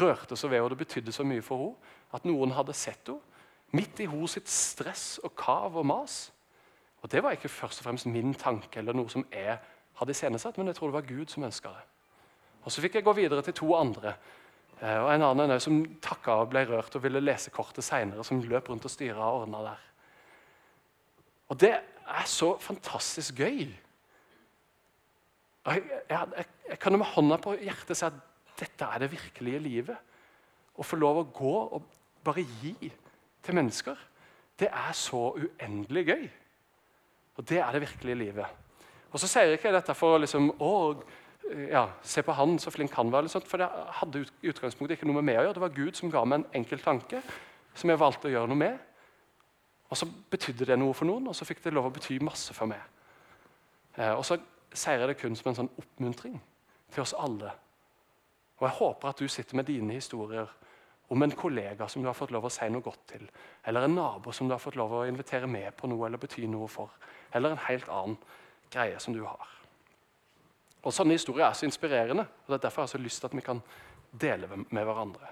rørte 0.00 0.36
så 0.36 0.48
ved 0.48 0.60
og 0.60 0.70
det 0.70 0.78
betydde 0.78 1.12
så 1.12 1.24
mye 1.24 1.42
for 1.42 1.58
henne 1.58 1.94
at 2.16 2.24
noen 2.24 2.56
hadde 2.56 2.72
sett 2.74 3.08
henne 3.08 3.20
midt 3.76 4.00
i 4.00 4.06
hos 4.08 4.36
sitt 4.36 4.48
stress 4.48 5.18
og 5.24 5.34
kav 5.36 5.76
og 5.76 5.86
mas. 5.86 6.32
Og 7.02 7.10
Det 7.10 7.22
var 7.22 7.36
ikke 7.36 7.48
først 7.48 7.80
og 7.80 7.84
fremst 7.84 8.06
min 8.06 8.34
tanke 8.34 8.78
eller 8.78 8.92
noe 8.96 9.08
som 9.08 9.26
jeg 9.32 9.58
hadde 9.96 10.12
iscenesatt, 10.12 10.58
men 10.58 10.70
jeg 10.70 10.78
tror 10.78 10.90
det 10.92 10.98
var 10.98 11.08
Gud 11.08 11.32
som 11.32 11.44
ønska 11.46 11.72
det. 11.72 11.84
Og 12.66 12.72
Så 12.72 12.82
fikk 12.82 12.98
jeg 12.98 13.06
gå 13.06 13.12
videre 13.14 13.42
til 13.42 13.54
to 13.54 13.74
andre 13.78 14.16
Eh, 14.76 14.98
og 15.00 15.08
en 15.08 15.24
annen 15.24 15.60
som 15.62 15.78
takka 16.04 16.42
og 16.42 16.50
ble 16.52 16.66
rørt 16.68 16.96
og 16.98 17.04
ville 17.04 17.22
lese 17.22 17.52
kortet 17.54 17.84
seinere, 17.84 18.24
som 18.26 18.42
løp 18.44 18.68
rundt 18.68 18.84
og 18.84 18.92
styra 18.92 19.24
og 19.24 19.44
ordna 19.44 19.62
der. 19.70 19.84
Og 21.48 21.60
det 21.62 21.72
er 21.72 22.26
så 22.28 22.52
fantastisk 22.60 23.40
gøy. 23.40 23.70
Jeg, 25.66 25.82
jeg, 26.10 26.10
jeg, 26.10 26.46
jeg 26.68 26.78
kan 26.82 26.98
med 26.98 27.08
hånda 27.14 27.38
på 27.42 27.56
hjertet 27.56 27.98
si 27.98 28.06
at 28.06 28.18
dette 28.60 28.90
er 28.92 29.02
det 29.02 29.10
virkelige 29.14 29.62
livet. 29.64 30.12
Å 30.76 30.84
få 30.84 30.98
lov 31.00 31.22
å 31.22 31.28
gå 31.32 31.54
og 31.78 31.88
bare 32.26 32.44
gi 32.60 32.90
til 33.46 33.56
mennesker, 33.56 33.96
det 34.60 34.68
er 34.68 34.92
så 34.96 35.30
uendelig 35.38 36.04
gøy. 36.10 36.28
Og 37.36 37.48
det 37.48 37.62
er 37.62 37.72
det 37.72 37.84
virkelige 37.86 38.20
livet. 38.26 38.65
Og 39.16 39.20
så 39.22 39.30
sier 39.30 39.48
jeg 39.48 39.56
ikke 39.56 39.72
dette 39.72 39.94
for 39.96 40.12
å 40.12 40.20
liksom, 40.20 40.50
å, 40.60 40.72
ja, 41.70 41.86
se 42.04 42.20
på 42.20 42.34
han, 42.36 42.58
så 42.60 42.68
flink 42.74 42.92
han 42.98 43.08
var. 43.14 43.24
Sånt, 43.32 43.46
for 43.48 43.62
det 43.62 43.68
hadde 44.02 44.26
i 44.26 44.50
utgangspunktet 44.50 44.98
ikke 44.98 45.08
noe 45.08 45.22
med 45.22 45.30
meg 45.30 45.38
å 45.40 45.46
gjøre. 45.46 45.54
Det 45.56 45.62
var 45.62 45.78
Gud 45.78 45.96
som 45.96 46.12
ga 46.12 46.24
meg 46.28 46.42
en 46.42 46.60
enkel 46.60 46.84
tanke 46.84 47.22
som 47.72 47.88
jeg 47.88 48.00
valgte 48.02 48.28
å 48.28 48.34
gjøre 48.34 48.50
noe 48.52 48.60
med. 48.60 48.76
Og 49.88 49.96
så 49.96 50.08
betydde 50.34 50.68
det 50.68 50.76
noe 50.76 50.92
for 50.98 51.08
noen, 51.08 51.30
og 51.30 51.38
så 51.38 51.48
fikk 51.48 51.64
det 51.64 51.72
lov 51.72 51.88
å 51.88 51.94
bety 51.96 52.18
masse 52.28 52.52
for 52.52 52.68
meg. 52.68 52.84
Eh, 53.96 54.12
og 54.12 54.20
så 54.28 54.36
sier 54.76 55.00
jeg 55.00 55.08
det 55.08 55.18
kun 55.22 55.38
som 55.38 55.48
en 55.48 55.58
sånn 55.62 55.72
oppmuntring 55.80 56.36
til 56.92 57.06
oss 57.06 57.16
alle. 57.16 57.56
Og 58.60 58.68
jeg 58.68 58.78
håper 58.82 59.14
at 59.14 59.24
du 59.24 59.32
sitter 59.32 59.56
med 59.56 59.70
dine 59.72 59.96
historier 59.96 60.52
om 61.08 61.22
en 61.22 61.36
kollega 61.38 61.88
som 61.88 62.02
du 62.02 62.10
har 62.10 62.18
fått 62.18 62.34
lov 62.34 62.48
å 62.48 62.52
si 62.52 62.68
noe 62.68 62.84
godt 62.84 63.04
til, 63.14 63.24
eller 63.64 63.86
en 63.86 63.96
nabo 63.96 64.32
som 64.34 64.48
du 64.48 64.52
har 64.52 64.60
fått 64.60 64.76
lov 64.76 64.92
å 64.92 65.04
invitere 65.08 65.48
med 65.48 65.72
på 65.78 65.88
noe 65.88 66.08
eller 66.08 66.20
bety 66.20 66.44
noe 66.50 66.68
for, 66.68 66.92
eller 67.32 67.54
en 67.54 67.64
helt 67.68 67.88
annen 67.88 68.18
greie 68.70 68.98
som 69.00 69.14
du 69.14 69.24
har. 69.24 69.48
Og 70.86 70.94
Sånne 70.94 71.16
historier 71.16 71.48
er 71.48 71.56
så 71.58 71.66
inspirerende. 71.66 72.22
og 72.22 72.46
det 72.46 72.54
er 72.54 72.68
Derfor 72.68 72.82
jeg 72.82 72.86
har 72.86 72.94
så 72.94 72.98
lyst 72.98 73.20
til 73.20 73.26
at 73.26 73.36
vi 73.36 73.40
kan 73.40 73.62
dele 74.20 74.46
med 74.70 74.84
hverandre. 74.84 75.26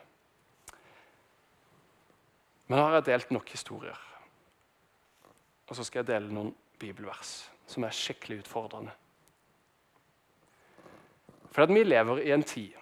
Men 2.67 2.79
nå 2.79 2.85
har 2.85 2.95
jeg 2.95 3.07
delt 3.07 3.31
nok 3.31 3.49
historier. 3.49 3.99
Og 5.69 5.77
så 5.77 5.85
skal 5.85 5.99
jeg 5.99 6.07
dele 6.07 6.33
noen 6.33 6.55
bibelvers 6.79 7.51
som 7.67 7.85
er 7.85 7.95
skikkelig 7.95 8.39
utfordrende. 8.45 8.91
For 11.53 11.63
at 11.63 11.75
vi 11.75 11.85
lever 11.85 12.19
i 12.25 12.33
en 12.35 12.43
tid 12.43 12.73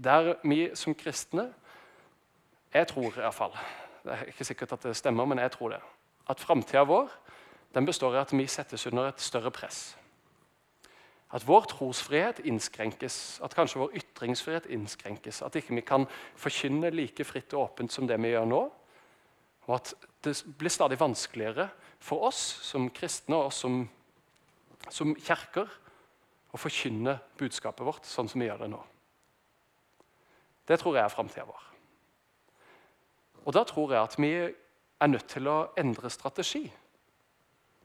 der 0.00 0.34
vi 0.42 0.70
som 0.74 0.94
kristne 0.94 1.52
Jeg 2.72 2.86
tror 2.88 3.18
iallfall 3.18 3.52
Det 4.04 4.12
er 4.12 4.28
ikke 4.30 4.44
sikkert 4.44 4.72
at 4.72 4.82
det 4.82 4.96
stemmer, 4.96 5.24
men 5.24 5.38
jeg 5.38 5.50
tror 5.50 5.68
det. 5.68 5.80
At 6.28 6.40
framtida 6.40 6.82
vår 6.82 7.10
den 7.74 7.86
består 7.86 8.14
i 8.14 8.20
at 8.20 8.32
vi 8.32 8.46
settes 8.46 8.86
under 8.86 9.08
et 9.08 9.20
større 9.20 9.50
press. 9.50 9.96
At 11.30 11.46
vår 11.46 11.68
trosfrihet 11.70 12.40
innskrenkes, 12.42 13.38
at 13.44 13.54
kanskje 13.54 13.84
vår 13.84 13.96
ytringsfrihet 14.00 14.66
innskrenkes. 14.66 15.42
At 15.46 15.54
ikke 15.56 15.76
vi 15.78 15.84
kan 15.86 16.06
forkynne 16.38 16.90
like 16.90 17.24
fritt 17.24 17.54
og 17.54 17.68
åpent 17.68 17.94
som 17.94 18.08
det 18.10 18.18
vi 18.18 18.32
gjør 18.32 18.48
nå. 18.50 18.62
Og 19.68 19.76
at 19.76 19.92
det 20.26 20.34
blir 20.58 20.72
stadig 20.74 20.98
vanskeligere 21.00 21.68
for 22.02 22.26
oss 22.26 22.40
som 22.66 22.88
kristne 22.90 23.38
og 23.38 23.52
som, 23.54 23.84
som 24.90 25.14
kjerker 25.14 25.70
å 26.50 26.58
forkynne 26.58 27.20
budskapet 27.38 27.86
vårt 27.86 28.08
sånn 28.08 28.28
som 28.28 28.42
vi 28.42 28.48
gjør 28.48 28.64
det 28.64 28.72
nå. 28.72 28.80
Det 30.66 30.78
tror 30.80 30.96
jeg 30.96 31.04
er 31.04 31.14
framtida 31.14 31.46
vår. 31.46 31.62
Og 33.46 33.54
da 33.54 33.62
tror 33.66 33.94
jeg 33.94 34.02
at 34.02 34.18
vi 34.18 34.32
er 35.00 35.10
nødt 35.10 35.30
til 35.30 35.48
å 35.48 35.70
endre 35.78 36.10
strategi 36.12 36.66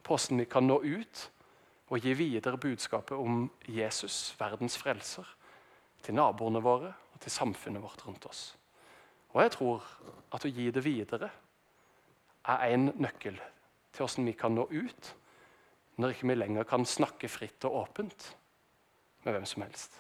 på 0.06 0.14
hvordan 0.16 0.42
vi 0.42 0.50
kan 0.50 0.68
nå 0.68 0.82
ut 0.82 1.24
og 1.90 2.02
gi 2.02 2.14
videre 2.18 2.58
budskapet 2.58 3.18
om 3.18 3.50
Jesus, 3.70 4.36
verdens 4.40 4.78
frelser, 4.78 5.26
til 6.02 6.18
naboene 6.18 6.62
våre 6.62 6.92
og 7.14 7.20
til 7.22 7.34
samfunnet 7.34 7.82
vårt 7.82 8.06
rundt 8.06 8.26
oss. 8.30 8.56
Og 9.34 9.42
jeg 9.44 9.52
tror 9.56 9.84
at 10.34 10.46
å 10.46 10.52
gi 10.52 10.70
det 10.72 10.84
videre 10.86 11.30
er 12.46 12.66
en 12.72 12.92
nøkkel 13.02 13.38
til 13.38 14.04
hvordan 14.04 14.28
vi 14.30 14.34
kan 14.38 14.56
nå 14.56 14.68
ut 14.72 15.12
når 15.96 16.14
ikke 16.14 16.28
vi 16.28 16.36
lenger 16.36 16.68
kan 16.68 16.86
snakke 16.88 17.30
fritt 17.32 17.66
og 17.68 17.78
åpent 17.86 18.28
med 19.24 19.34
hvem 19.34 19.46
som 19.48 19.64
helst. 19.64 19.96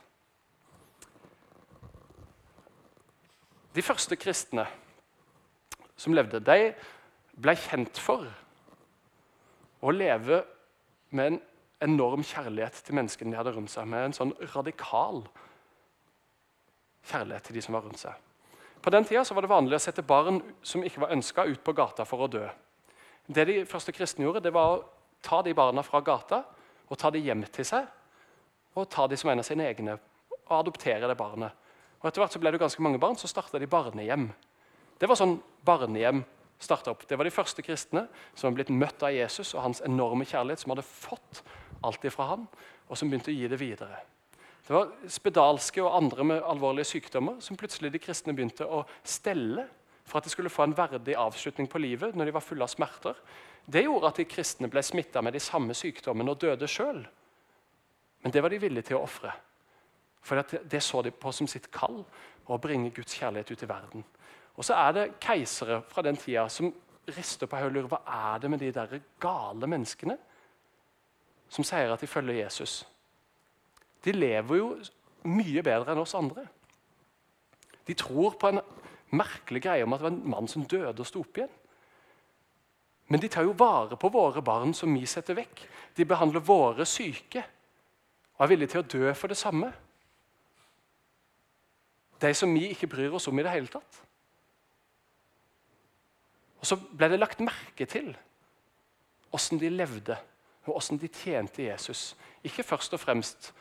De 3.75 3.83
første 3.83 4.15
kristne 4.15 4.65
som 5.99 6.15
levde, 6.15 6.39
de 6.39 6.71
ble 7.35 7.55
kjent 7.59 7.99
for 7.99 8.27
å 9.83 9.91
leve 9.91 10.41
med 11.15 11.31
en 11.31 11.39
enorm 11.85 12.23
kjærlighet 12.25 12.81
til 12.85 12.97
menneskene 12.97 13.33
de 13.33 13.39
hadde 13.39 13.53
rundt 13.55 13.71
seg. 13.73 13.87
Med 13.89 14.09
en 14.09 14.15
sånn 14.17 14.33
radikal 14.55 15.23
kjærlighet 17.05 17.49
til 17.49 17.57
de 17.57 17.63
som 17.65 17.77
var 17.77 17.85
rundt 17.85 18.01
seg. 18.01 18.21
På 18.81 18.93
den 18.93 19.05
tida 19.07 19.23
var 19.33 19.45
det 19.45 19.49
vanlig 19.49 19.77
å 19.79 19.81
sette 19.81 20.05
barn 20.05 20.41
som 20.65 20.83
ikke 20.85 21.01
var 21.05 21.13
ønska, 21.15 21.47
ut 21.49 21.63
på 21.65 21.73
gata 21.73 22.05
for 22.05 22.25
å 22.25 22.29
dø. 22.29 22.43
Det 23.25 23.45
de 23.49 23.55
første 23.65 23.93
kristne 23.95 24.27
gjorde, 24.27 24.43
det 24.45 24.53
var 24.53 24.75
å 24.75 24.83
ta 25.25 25.41
de 25.41 25.55
barna 25.57 25.81
fra 25.85 26.03
gata 26.05 26.43
og 26.85 26.99
ta 27.01 27.09
de 27.09 27.23
hjem 27.25 27.41
til 27.49 27.65
seg. 27.65 27.87
Og 28.77 28.89
ta 28.91 29.07
de 29.09 29.17
som 29.17 29.31
en 29.31 29.41
av 29.41 29.47
sine 29.47 29.65
egne 29.65 29.97
og 30.45 30.53
adoptere 30.59 31.09
det 31.09 31.17
barnet. 31.17 31.53
Og 32.01 32.09
Etter 32.09 32.21
hvert 32.21 32.35
så 32.35 32.41
ble 32.43 32.51
det 32.53 32.61
ganske 32.61 32.83
mange 32.85 33.01
barn, 33.01 33.17
så 33.17 33.29
starta 33.29 33.57
de 33.57 33.69
barnehjem. 33.69 34.27
Det 35.01 35.09
var 35.09 35.17
sånn 35.17 35.39
barnehjem 35.65 36.21
starta 36.61 36.93
opp. 36.93 37.07
Det 37.07 37.17
var 37.17 37.25
de 37.25 37.33
første 37.33 37.63
kristne 37.65 38.05
som 38.35 38.47
hadde 38.47 38.59
blitt 38.59 38.73
møtt 38.73 39.03
av 39.03 39.15
Jesus 39.15 39.55
og 39.55 39.63
hans 39.63 39.81
enorme 39.85 40.27
kjærlighet, 40.27 40.61
som 40.61 40.75
hadde 40.75 40.85
fått 40.85 41.41
alt 41.85 42.05
ifra 42.07 42.29
han, 42.33 42.45
og 42.89 42.99
som 42.99 43.09
begynte 43.09 43.31
å 43.33 43.37
gi 43.37 43.47
det 43.51 43.59
videre. 43.61 44.01
Det 44.65 44.73
var 44.73 44.93
spedalske 45.13 45.83
og 45.83 45.93
andre 45.93 46.25
med 46.25 46.45
alvorlige 46.45 46.89
sykdommer 46.95 47.37
som 47.43 47.57
plutselig 47.57 47.91
de 47.93 48.01
kristne 48.01 48.33
begynte 48.33 48.65
å 48.65 48.81
stelle 49.05 49.67
for 50.05 50.19
at 50.19 50.25
de 50.25 50.33
skulle 50.33 50.53
få 50.53 50.65
en 50.65 50.77
verdig 50.77 51.17
avslutning 51.17 51.69
på 51.69 51.81
livet 51.81 52.17
når 52.17 52.29
de 52.29 52.33
var 52.33 52.45
fulle 52.45 52.65
av 52.65 52.73
smerter. 52.73 53.17
Det 53.65 53.85
gjorde 53.85 54.09
at 54.09 54.21
de 54.21 54.27
kristne 54.29 54.69
ble 54.69 54.81
smitta 54.85 55.21
med 55.25 55.37
de 55.37 55.41
samme 55.41 55.73
sykdommene 55.77 56.33
og 56.33 56.41
døde 56.41 56.69
sjøl. 56.69 57.01
Men 58.25 58.33
det 58.33 58.41
var 58.41 58.53
de 58.53 58.61
villige 58.61 58.89
til 58.89 58.97
å 58.97 59.05
ofre. 59.05 59.33
For 60.25 60.41
det 60.41 60.81
så 60.81 61.03
de 61.05 61.13
på 61.13 61.33
som 61.33 61.49
sitt 61.49 61.69
kall 61.73 62.01
å 62.49 62.57
bringe 62.61 62.93
Guds 62.93 63.17
kjærlighet 63.17 63.51
ut 63.53 63.65
i 63.65 63.69
verden. 63.69 64.05
Og 64.55 64.65
så 64.65 64.77
er 64.81 64.93
det 64.97 65.09
keisere 65.21 65.81
fra 65.89 66.01
den 66.05 66.17
tida 66.17 66.47
som 66.49 66.71
rister 67.13 67.49
på 67.49 67.59
hodet 67.59 67.69
og 67.69 67.75
lurer 67.75 67.91
hva 67.91 68.01
er 68.33 68.41
det 68.41 68.49
med 68.49 68.63
de 68.65 68.71
der 68.73 68.97
gale 69.21 69.69
menneskene 69.69 70.17
som 71.49 71.65
sier 71.65 71.91
at 71.93 72.01
de 72.01 72.09
følger 72.09 72.43
Jesus. 72.43 72.83
De 74.05 74.13
lever 74.13 74.59
jo 74.59 74.69
mye 75.25 75.63
bedre 75.65 75.93
enn 75.93 76.01
oss 76.01 76.15
andre. 76.17 76.45
De 77.85 77.93
tror 77.97 78.37
på 78.39 78.51
en 78.51 78.61
merkelig 79.15 79.61
greie 79.63 79.85
om 79.85 79.93
at 79.93 80.01
det 80.01 80.07
var 80.07 80.13
en 80.15 80.33
mann 80.35 80.49
som 80.49 80.65
døde 80.65 81.01
og 81.01 81.07
sto 81.07 81.21
opp 81.21 81.39
igjen. 81.39 81.53
Men 83.07 83.21
de 83.21 83.29
tar 83.29 83.45
jo 83.45 83.53
vare 83.57 83.97
på 84.01 84.09
våre 84.09 84.41
barn 84.41 84.73
som 84.73 84.93
vi 84.93 85.05
setter 85.09 85.37
vekk. 85.37 85.61
De 85.97 86.07
behandler 86.09 86.41
våre 86.45 86.87
syke 86.89 87.43
og 88.35 88.43
er 88.43 88.51
villige 88.51 88.73
til 88.73 88.81
å 88.81 88.89
dø 88.95 89.13
for 89.15 89.31
det 89.31 89.37
samme. 89.39 89.69
De 92.21 92.31
som 92.33 92.51
vi 92.53 92.71
ikke 92.73 92.89
bryr 92.89 93.13
oss 93.13 93.27
om 93.29 93.39
i 93.39 93.45
det 93.45 93.53
hele 93.53 93.69
tatt. 93.71 94.01
Og 96.59 96.65
Så 96.65 96.79
ble 96.81 97.11
det 97.11 97.19
lagt 97.21 97.43
merke 97.45 97.85
til 97.85 98.15
åssen 99.35 99.59
de 99.59 99.69
levde 99.69 100.15
og 100.65 100.77
åssen 100.77 100.97
de 100.97 101.07
tjente 101.07 101.63
Jesus. 101.63 102.15
Ikke 102.43 102.63
først 102.63 102.93
og 102.93 102.99
fremst 102.99 103.53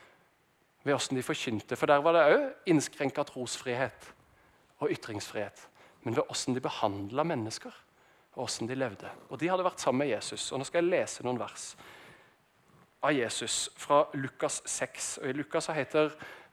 ved 0.85 0.95
åssen 0.95 1.17
de 1.17 1.23
forkynte, 1.23 1.77
for 1.77 1.87
der 1.87 2.03
var 2.05 2.17
det 2.17 2.25
òg 2.29 2.45
innskrenka 2.73 3.25
trosfrihet 3.29 4.13
og 4.79 4.91
ytringsfrihet. 4.93 5.69
Men 6.05 6.17
ved 6.17 6.29
åssen 6.29 6.55
de 6.55 6.61
behandla 6.61 7.25
mennesker, 7.25 7.73
og 8.35 8.45
åssen 8.45 8.69
de 8.69 8.75
levde. 8.75 9.11
Og 9.31 9.41
De 9.41 9.49
hadde 9.49 9.65
vært 9.65 9.81
sammen 9.81 10.05
med 10.05 10.17
Jesus. 10.17 10.53
Og 10.53 10.59
Nå 10.59 10.65
skal 10.65 10.83
jeg 10.83 10.91
lese 10.91 11.25
noen 11.25 11.39
vers 11.41 11.75
av 13.05 13.13
Jesus 13.13 13.71
fra 13.77 14.05
Lukas 14.15 14.63
6. 14.67 15.19
Og 15.23 15.29
I 15.29 15.37
Lukas 15.37 15.69
heter 15.77 16.13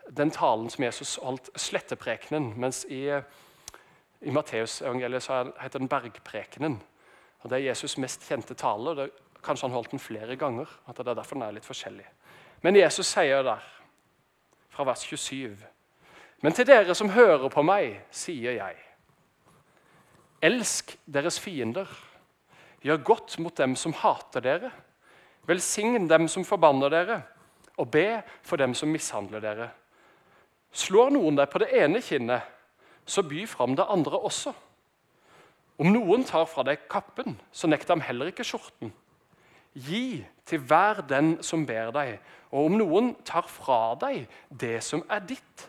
den 0.10 0.32
talen 0.32 0.70
som 0.70 0.84
Jesus 0.84 1.16
holdt, 1.24 1.50
sletteprekenen. 1.56 2.54
Mens 2.60 2.84
i, 2.90 3.08
i 4.22 4.32
Matteusevangeliet 4.32 5.28
heter 5.62 5.80
den 5.80 5.92
bergprekenen. 5.92 6.80
Og 7.42 7.50
Det 7.50 7.58
er 7.58 7.74
Jesus' 7.74 8.00
mest 8.00 8.28
kjente 8.28 8.54
tale. 8.54 8.90
og 8.90 8.96
det 8.96 9.10
Kanskje 9.42 9.68
han 9.68 9.76
holdt 9.76 9.92
den 9.92 10.00
flere 10.00 10.36
ganger. 10.36 10.70
at 10.88 10.98
det 10.98 11.08
er 11.08 11.14
derfor 11.14 11.36
den 11.36 11.44
er 11.44 11.52
litt 11.52 11.66
forskjellig. 11.66 12.06
Men 12.62 12.76
Jesus 12.76 13.08
sier 13.08 13.44
der, 13.44 13.62
fra 14.70 14.84
vers 14.84 15.02
27.: 15.02 15.58
Men 16.42 16.54
til 16.54 16.68
dere 16.68 16.96
som 16.96 17.10
hører 17.10 17.50
på 17.50 17.62
meg, 17.62 18.02
sier 18.12 18.52
jeg:" 18.52 18.78
Elsk 20.42 20.98
deres 21.06 21.40
fiender. 21.40 21.88
Gjør 22.82 22.98
godt 22.98 23.40
mot 23.40 23.58
dem 23.58 23.76
som 23.76 23.94
hater 23.94 24.42
dere. 24.42 24.72
Velsign 25.46 26.08
dem 26.10 26.28
som 26.28 26.46
forbanner 26.46 26.90
dere, 26.90 27.22
og 27.78 27.92
be 27.92 28.22
for 28.42 28.58
dem 28.58 28.74
som 28.74 28.90
mishandler 28.90 29.40
dere. 29.40 29.70
Slår 30.72 31.12
noen 31.12 31.36
deg 31.36 31.50
på 31.52 31.60
det 31.60 31.70
ene 31.78 32.02
kinnet, 32.02 32.42
så 33.06 33.24
by 33.28 33.46
fram 33.48 33.76
det 33.76 33.86
andre 33.90 34.18
også. 34.18 34.54
Om 35.82 35.90
noen 35.92 36.24
tar 36.24 36.46
fra 36.46 36.64
deg 36.64 36.88
kappen, 36.90 37.40
så 37.52 37.68
nekt 37.68 37.90
ham 37.90 38.04
heller 38.06 38.30
ikke 38.32 38.46
skjorten. 38.46 38.94
Gi 39.74 40.22
til 40.46 40.64
hver 40.68 41.02
den 41.08 41.38
som 41.44 41.66
ber 41.66 41.94
deg. 41.96 42.18
Og 42.52 42.68
om 42.68 42.78
noen 42.82 43.14
tar 43.28 43.48
fra 43.48 43.94
deg 44.00 44.26
det 44.50 44.82
som 44.84 45.04
er 45.10 45.24
ditt, 45.24 45.68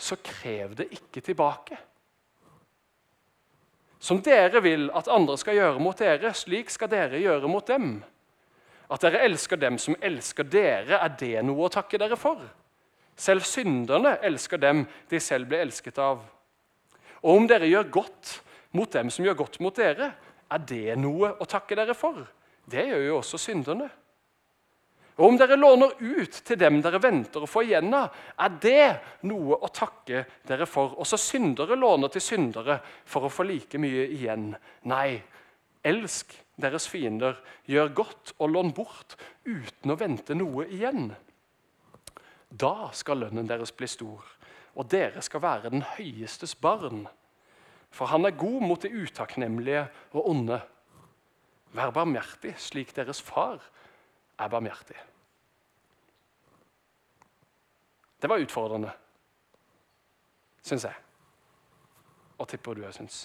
så 0.00 0.16
krev 0.24 0.76
det 0.78 0.88
ikke 0.94 1.22
tilbake. 1.24 1.78
Som 4.00 4.22
dere 4.24 4.62
vil 4.64 4.88
at 4.96 5.10
andre 5.12 5.36
skal 5.36 5.58
gjøre 5.58 5.82
mot 5.82 5.98
dere, 5.98 6.32
slik 6.32 6.70
skal 6.72 6.88
dere 6.88 7.20
gjøre 7.20 7.50
mot 7.50 7.66
dem. 7.68 7.98
At 8.90 9.04
dere 9.04 9.20
elsker 9.26 9.60
dem 9.60 9.76
som 9.78 9.98
elsker 10.00 10.46
dere, 10.48 10.96
er 10.96 11.12
det 11.20 11.44
noe 11.44 11.66
å 11.68 11.72
takke 11.72 12.00
dere 12.00 12.16
for? 12.18 12.40
Selv 13.20 13.44
synderne 13.44 14.16
elsker 14.24 14.58
dem 14.62 14.86
de 15.10 15.20
selv 15.20 15.50
ble 15.50 15.60
elsket 15.66 16.00
av. 16.00 16.22
Og 17.20 17.36
om 17.36 17.46
dere 17.50 17.68
gjør 17.68 17.92
godt 17.92 18.38
mot 18.72 18.90
dem 18.90 19.10
som 19.12 19.26
gjør 19.26 19.42
godt 19.42 19.60
mot 19.60 19.76
dere, 19.76 20.14
er 20.50 20.62
det 20.66 20.96
noe 20.98 21.34
å 21.36 21.46
takke 21.46 21.76
dere 21.76 21.94
for? 21.94 22.24
Det 22.70 22.86
gjør 22.86 23.06
jo 23.08 23.16
også 23.18 23.40
synderne. 23.40 23.88
Og 25.20 25.26
om 25.26 25.36
dere 25.36 25.58
låner 25.58 25.98
ut 26.00 26.36
til 26.48 26.56
dem 26.56 26.78
dere 26.80 27.00
venter 27.02 27.42
å 27.44 27.48
få 27.50 27.66
igjen 27.66 27.92
av, 27.92 28.14
er 28.40 28.54
det 28.62 28.84
noe 29.28 29.58
å 29.60 29.68
takke 29.68 30.22
dere 30.48 30.68
for. 30.70 30.94
Også 31.02 31.18
syndere 31.20 31.76
låner 31.76 32.08
til 32.14 32.24
syndere 32.24 32.78
for 33.04 33.26
å 33.26 33.32
få 33.32 33.44
like 33.44 33.80
mye 33.82 34.06
igjen. 34.14 34.54
Nei, 34.88 35.20
elsk 35.84 36.32
deres 36.60 36.88
fiender, 36.88 37.36
gjør 37.68 37.92
godt 38.00 38.34
og 38.38 38.54
lån 38.54 38.72
bort 38.76 39.16
uten 39.44 39.92
å 39.92 39.98
vente 40.00 40.36
noe 40.36 40.64
igjen. 40.72 41.10
Da 42.48 42.90
skal 42.96 43.20
lønnen 43.26 43.48
deres 43.48 43.76
bli 43.76 43.88
stor, 43.90 44.24
og 44.72 44.88
dere 44.90 45.20
skal 45.24 45.44
være 45.44 45.72
den 45.74 45.84
høyestes 45.98 46.56
barn. 46.56 47.04
For 47.92 48.08
han 48.08 48.24
er 48.24 48.38
god 48.38 48.64
mot 48.64 48.82
de 48.82 48.90
utakknemlige 49.04 49.84
og 50.14 50.32
onde. 50.32 50.60
Vær 51.72 51.92
barmhjertig, 51.94 52.54
slik 52.58 52.94
deres 52.96 53.22
far 53.22 53.62
er 54.38 54.48
barmhjertig. 54.48 54.96
Det 58.22 58.28
var 58.28 58.42
utfordrende, 58.42 58.90
syns 60.62 60.84
jeg. 60.84 60.96
Og 62.38 62.48
tipper 62.48 62.74
du 62.76 62.84
òg 62.84 62.96
syns. 62.96 63.22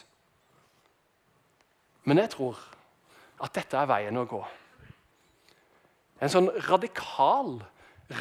Men 2.05 2.21
jeg 2.21 2.29
tror 2.35 2.59
at 3.43 3.55
dette 3.55 3.77
er 3.77 3.89
veien 3.89 4.17
å 4.19 4.27
gå. 4.29 4.41
En 6.21 6.31
sånn 6.31 6.47
radikal 6.69 7.57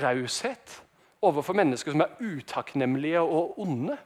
raushet 0.00 0.80
overfor 1.24 1.56
mennesker 1.56 1.94
som 1.94 2.02
er 2.04 2.16
utakknemlige 2.20 3.20
og 3.22 3.58
onde. 3.60 3.96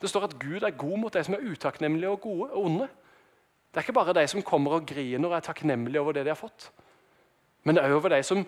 Det 0.00 0.10
står 0.10 0.28
at 0.28 0.38
Gud 0.40 0.62
er 0.62 0.78
god 0.78 0.98
mot 1.02 1.14
de 1.14 1.24
som 1.24 1.36
er 1.36 1.44
utakknemlige 1.50 2.10
og 2.14 2.22
gode 2.24 2.50
og 2.52 2.70
onde. 2.70 2.88
Det 3.74 3.80
er 3.80 3.88
ikke 3.88 3.96
bare 3.96 4.14
de 4.14 4.22
som 4.30 4.42
kommer 4.46 4.76
og 4.76 4.84
griner 4.86 5.26
og 5.26 5.34
er 5.34 5.42
takknemlige 5.42 6.00
over 6.00 6.14
det 6.14 6.22
de 6.22 6.30
har 6.30 6.38
fått, 6.38 6.68
men 7.66 7.74
det 7.74 7.82
er 7.82 7.94
over 7.96 8.12
de 8.12 8.20
som 8.22 8.44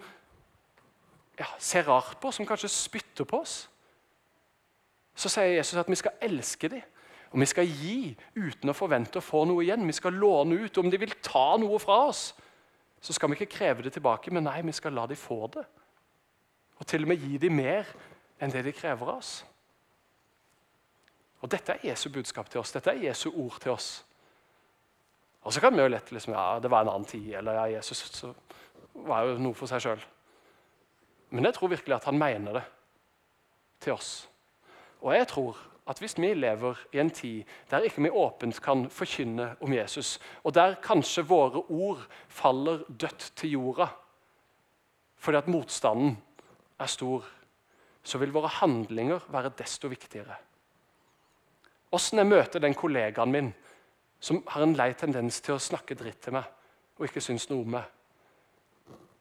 ja, 1.38 1.48
ser 1.58 1.88
rart 1.88 2.20
på 2.20 2.28
oss, 2.28 2.38
som 2.38 2.46
kanskje 2.46 2.70
spytter 2.70 3.26
på 3.26 3.40
oss. 3.42 3.56
Så 5.16 5.32
sier 5.32 5.56
Jesus 5.56 5.80
at 5.80 5.90
vi 5.90 5.98
skal 5.98 6.14
elske 6.22 6.70
dem, 6.70 6.84
og 7.32 7.40
vi 7.42 7.48
skal 7.50 7.66
gi 7.66 7.98
uten 8.36 8.70
å 8.70 8.76
forvente 8.76 9.18
å 9.18 9.24
få 9.24 9.42
noe 9.48 9.64
igjen. 9.64 9.82
Vi 9.88 9.96
skal 9.98 10.14
låne 10.14 10.60
ut. 10.62 10.78
Om 10.78 10.90
de 10.92 11.00
vil 11.00 11.16
ta 11.24 11.56
noe 11.58 11.80
fra 11.82 11.98
oss, 12.06 12.28
så 13.02 13.12
skal 13.12 13.32
vi 13.32 13.40
ikke 13.40 13.56
kreve 13.58 13.82
det 13.82 13.96
tilbake, 13.96 14.30
men 14.30 14.46
nei, 14.46 14.60
vi 14.62 14.72
skal 14.76 14.94
la 14.94 15.08
dem 15.10 15.18
få 15.18 15.42
det. 15.56 15.64
Og 16.78 16.86
til 16.86 17.02
og 17.02 17.10
med 17.10 17.24
gi 17.24 17.40
dem 17.42 17.58
mer 17.58 17.90
enn 18.40 18.52
det 18.52 18.62
de 18.68 18.72
krever 18.76 19.10
av 19.10 19.18
oss. 19.18 19.32
Og 21.42 21.50
Dette 21.50 21.74
er 21.74 21.90
Jesu 21.90 22.08
budskap 22.14 22.48
til 22.50 22.62
oss, 22.62 22.72
dette 22.72 22.94
er 22.94 23.08
Jesu 23.08 23.28
ord 23.34 23.58
til 23.60 23.74
oss. 23.74 23.90
Og 25.46 25.54
så 25.54 25.62
kan 25.62 25.76
vi 25.76 25.84
jo 25.84 25.90
lett 25.92 26.10
liksom, 26.10 26.34
ja, 26.34 26.58
det 26.58 26.70
var 26.70 26.82
en 26.82 26.90
annen 26.90 27.06
tid, 27.06 27.28
eller 27.38 27.54
ja, 27.54 27.66
Jesus 27.78 28.02
så 28.10 28.32
var 29.06 29.28
jo 29.28 29.36
noe 29.38 29.54
for 29.54 29.70
seg 29.70 29.84
sjøl. 29.84 30.02
Men 31.30 31.46
jeg 31.46 31.54
tror 31.54 31.70
virkelig 31.70 31.94
at 31.94 32.08
han 32.08 32.18
mener 32.18 32.58
det 32.58 32.64
til 33.84 33.94
oss. 33.94 34.10
Og 35.04 35.14
jeg 35.14 35.28
tror 35.30 35.60
at 35.86 36.00
hvis 36.02 36.16
vi 36.18 36.32
lever 36.34 36.80
i 36.96 36.98
en 36.98 37.12
tid 37.14 37.44
der 37.70 37.86
ikke 37.86 38.02
vi 38.02 38.10
åpent 38.10 38.58
kan 38.62 38.88
forkynne 38.90 39.52
om 39.62 39.74
Jesus, 39.74 40.16
og 40.42 40.54
der 40.54 40.80
kanskje 40.82 41.22
våre 41.28 41.62
ord 41.70 42.02
faller 42.28 42.82
dødt 42.88 43.30
til 43.36 43.54
jorda 43.54 43.86
fordi 45.16 45.38
at 45.38 45.48
motstanden 45.48 46.18
er 46.78 46.90
stor, 46.90 47.24
så 48.04 48.18
vil 48.18 48.34
våre 48.34 48.50
handlinger 48.60 49.24
være 49.32 49.54
desto 49.58 49.88
viktigere. 49.88 50.36
Åssen 51.96 52.20
jeg 52.20 52.28
møter 52.28 52.62
den 52.62 52.76
kollegaen 52.76 53.32
min 53.32 53.48
som 54.26 54.42
har 54.50 54.62
en 54.64 54.74
lei 54.74 54.90
tendens 54.98 55.38
til 55.44 55.54
å 55.54 55.62
snakke 55.62 55.94
dritt 55.98 56.24
til 56.24 56.34
meg 56.34 56.46
og 56.96 57.06
ikke 57.06 57.22
synes 57.22 57.46
noe 57.50 57.62
om 57.62 57.74
meg. 57.76 57.84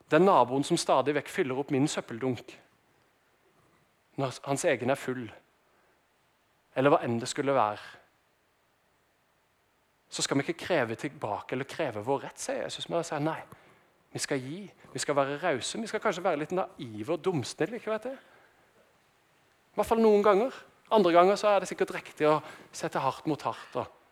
Den 0.09 0.25
naboen 0.25 0.63
som 0.65 0.79
stadig 0.79 1.15
vekk 1.17 1.29
fyller 1.29 1.59
opp 1.59 1.73
min 1.73 1.87
søppeldunk 1.89 2.55
når 4.15 4.37
hans 4.45 4.63
egen 4.71 4.93
er 4.93 4.99
full, 4.99 5.25
eller 6.75 6.93
hva 6.93 7.01
enn 7.03 7.17
det 7.19 7.27
skulle 7.27 7.53
være. 7.55 7.81
Så 10.07 10.23
skal 10.23 10.39
vi 10.39 10.45
ikke 10.45 10.61
kreve 10.63 10.95
tilbake 10.95 11.55
eller 11.55 11.67
kreve 11.67 12.03
vår 12.05 12.21
rett, 12.23 12.39
sier 12.39 12.61
Jesus. 12.63 12.87
Jeg 12.87 13.07
sier 13.09 13.19
nei. 13.19 13.41
Vi 14.15 14.21
skal 14.23 14.39
gi, 14.39 14.61
vi 14.93 15.01
skal 15.03 15.17
være 15.17 15.41
rause, 15.41 15.81
vi 15.81 15.89
skal 15.91 15.99
kanskje 15.99 16.23
være 16.23 16.39
litt 16.45 16.55
naive 16.55 17.17
og 17.17 17.25
dumsnille. 17.25 17.81
ikke 17.81 17.91
vet 17.91 18.07
jeg. 18.07 18.15
I 18.15 19.75
hvert 19.75 19.89
fall 19.89 19.99
noen 19.99 20.23
ganger. 20.23 20.55
Andre 20.95 21.11
ganger 21.11 21.35
så 21.35 21.51
er 21.51 21.59
det 21.59 21.67
sikkert 21.67 21.91
riktig 21.97 22.29
å 22.29 22.37
sette 22.71 23.03
hardt 23.03 23.27
mot 23.27 23.41
hardt. 23.43 23.75
og 23.75 24.04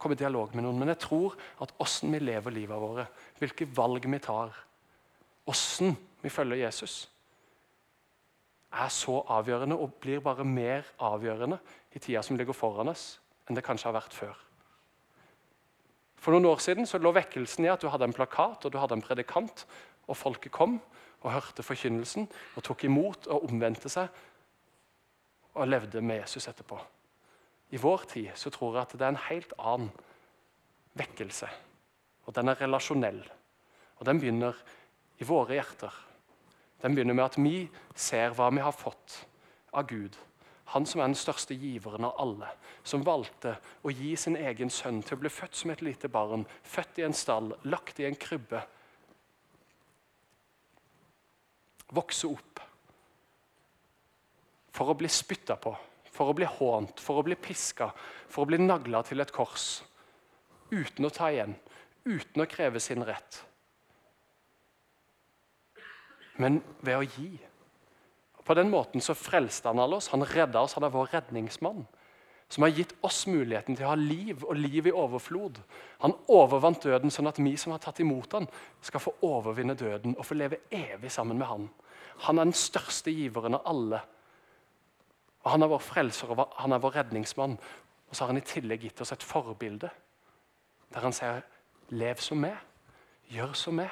komme 0.00 0.16
i 0.16 0.20
dialog 0.20 0.54
med 0.54 0.64
noen. 0.64 0.80
Men 0.80 0.92
jeg 0.94 1.02
tror 1.04 1.36
at 1.62 1.72
åssen 1.82 2.12
vi 2.14 2.22
lever 2.22 2.54
livet 2.54 2.80
våre, 2.80 3.06
hvilke 3.38 3.68
valg 3.76 4.06
vi 4.08 4.20
tar, 4.22 4.54
åssen 5.50 5.96
vi 6.22 6.32
følger 6.32 6.64
Jesus, 6.64 7.04
er 8.70 8.92
så 8.94 9.16
avgjørende 9.34 9.78
og 9.78 9.96
blir 10.02 10.22
bare 10.22 10.46
mer 10.46 10.86
avgjørende 11.02 11.58
i 11.92 11.98
tida 11.98 12.22
som 12.22 12.38
ligger 12.38 12.54
foran 12.54 12.92
oss, 12.92 13.18
enn 13.48 13.58
det 13.58 13.64
kanskje 13.66 13.88
har 13.90 13.96
vært 13.98 14.14
før. 14.14 14.36
For 16.20 16.36
noen 16.36 16.50
år 16.50 16.60
siden 16.62 16.86
så 16.86 17.00
lå 17.00 17.12
vekkelsen 17.16 17.64
i 17.64 17.72
at 17.72 17.82
du 17.82 17.88
hadde 17.90 18.06
en 18.06 18.14
plakat 18.14 18.66
og 18.66 18.72
du 18.72 18.78
hadde 18.78 18.98
en 18.98 19.04
predikant, 19.04 19.64
og 20.06 20.18
folket 20.18 20.52
kom 20.52 20.78
og 21.20 21.32
hørte 21.32 21.64
forkynnelsen 21.64 22.28
og 22.56 22.64
tok 22.66 22.84
imot 22.88 23.28
og 23.30 23.48
omvendte 23.48 23.90
seg 23.92 24.08
og 25.54 25.68
levde 25.68 26.02
med 26.04 26.22
Jesus 26.22 26.48
etterpå. 26.50 26.78
I 27.70 27.78
vår 27.78 28.06
tid 28.10 28.30
så 28.34 28.50
tror 28.50 28.76
jeg 28.76 28.82
at 28.88 28.94
det 28.98 29.06
er 29.06 29.14
en 29.14 29.26
helt 29.28 29.52
annen 29.58 29.90
vekkelse. 30.98 31.48
Og 32.26 32.34
den 32.34 32.50
er 32.50 32.58
relasjonell. 32.58 33.20
Og 34.00 34.06
den 34.06 34.20
begynner 34.20 34.56
i 35.20 35.26
våre 35.28 35.54
hjerter. 35.54 35.94
Den 36.82 36.96
begynner 36.96 37.14
med 37.14 37.28
at 37.28 37.38
vi 37.38 37.68
ser 37.94 38.34
hva 38.34 38.48
vi 38.50 38.64
har 38.64 38.74
fått 38.74 39.20
av 39.76 39.86
Gud. 39.86 40.16
Han 40.72 40.86
som 40.86 41.02
er 41.02 41.10
den 41.10 41.18
største 41.18 41.54
giveren 41.58 42.06
av 42.06 42.18
alle, 42.22 42.48
som 42.86 43.02
valgte 43.06 43.56
å 43.82 43.90
gi 43.90 44.14
sin 44.18 44.38
egen 44.38 44.70
sønn 44.70 45.02
til 45.02 45.18
å 45.18 45.22
bli 45.24 45.32
født 45.32 45.58
som 45.58 45.72
et 45.74 45.82
lite 45.82 46.08
barn, 46.08 46.46
født 46.62 47.00
i 47.00 47.06
en 47.06 47.16
stall, 47.16 47.50
lagt 47.66 47.98
i 48.00 48.06
en 48.06 48.18
krybbe. 48.18 48.62
Vokse 51.90 52.30
opp 52.30 52.62
for 54.70 54.92
å 54.92 54.98
bli 54.98 55.10
spytta 55.10 55.58
på 55.58 55.74
for 56.20 56.28
å 56.28 56.36
bli 56.36 56.44
hånt, 56.44 57.00
for 57.00 57.16
å 57.16 57.24
bli 57.24 57.36
piska, 57.40 57.88
for 58.28 58.44
å 58.44 58.50
bli 58.50 58.58
nagla 58.60 59.00
til 59.08 59.24
et 59.24 59.32
kors. 59.32 59.78
Uten 60.68 61.08
å 61.08 61.10
ta 61.16 61.30
igjen, 61.32 61.54
uten 62.04 62.44
å 62.44 62.48
kreve 62.50 62.82
sin 62.84 63.00
rett. 63.08 63.38
Men 66.40 66.60
ved 66.84 66.98
å 66.98 67.06
gi. 67.06 67.30
På 68.44 68.56
den 68.56 68.68
måten 68.72 69.00
så 69.04 69.16
frelste 69.16 69.72
han 69.72 69.80
alle 69.80 69.96
oss. 69.96 70.10
Han 70.12 70.24
redda 70.24 70.60
oss. 70.64 70.76
Han 70.76 70.86
er 70.86 70.92
vår 70.92 71.10
redningsmann. 71.12 71.82
Som 72.50 72.64
har 72.64 72.72
gitt 72.74 72.94
oss 73.06 73.22
muligheten 73.30 73.76
til 73.76 73.86
å 73.86 73.92
ha 73.92 73.98
liv, 73.98 74.44
og 74.44 74.56
liv 74.58 74.88
i 74.88 74.94
overflod. 74.96 75.60
Han 76.04 76.16
overvant 76.32 76.82
døden, 76.82 77.12
sånn 77.12 77.28
at 77.30 77.38
vi 77.40 77.52
som 77.60 77.72
har 77.76 77.82
tatt 77.84 78.00
imot 78.02 78.32
han, 78.36 78.48
skal 78.84 79.04
få 79.04 79.16
overvinne 79.28 79.76
døden 79.78 80.16
og 80.16 80.26
få 80.26 80.36
leve 80.40 80.64
evig 80.74 81.12
sammen 81.14 81.38
med 81.38 81.48
han. 81.48 81.68
Han 82.26 82.40
er 82.40 82.48
den 82.48 82.56
største 82.56 83.12
giveren 83.14 83.56
av 83.60 83.68
alle 83.70 84.02
og 85.42 85.50
Han 85.50 85.62
er 85.62 85.70
vår 85.72 85.78
frelser 85.78 86.30
og 86.30 86.52
han 86.56 86.72
er 86.72 86.78
vår 86.78 86.96
redningsmann. 86.96 87.58
Og 88.08 88.16
så 88.16 88.24
har 88.24 88.32
han 88.32 88.40
i 88.40 88.44
tillegg 88.44 88.82
gitt 88.84 89.00
oss 89.00 89.12
et 89.12 89.24
forbilde 89.24 89.90
der 90.90 91.04
han 91.06 91.14
sier 91.14 91.44
lev 91.94 92.18
som 92.18 92.40
meg, 92.42 92.56
gjør 93.30 93.52
som 93.54 93.76
meg. 93.78 93.90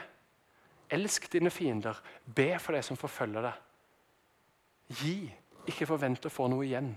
Elsk 0.91 1.29
dine 1.33 1.51
fiender, 1.51 2.01
be 2.25 2.57
for 2.59 2.75
de 2.75 2.83
som 2.83 2.99
forfølger 2.99 3.45
deg. 3.45 3.61
Gi, 4.99 5.15
ikke 5.69 5.87
forvent 5.87 6.27
å 6.27 6.33
få 6.33 6.49
noe 6.51 6.67
igjen. 6.67 6.91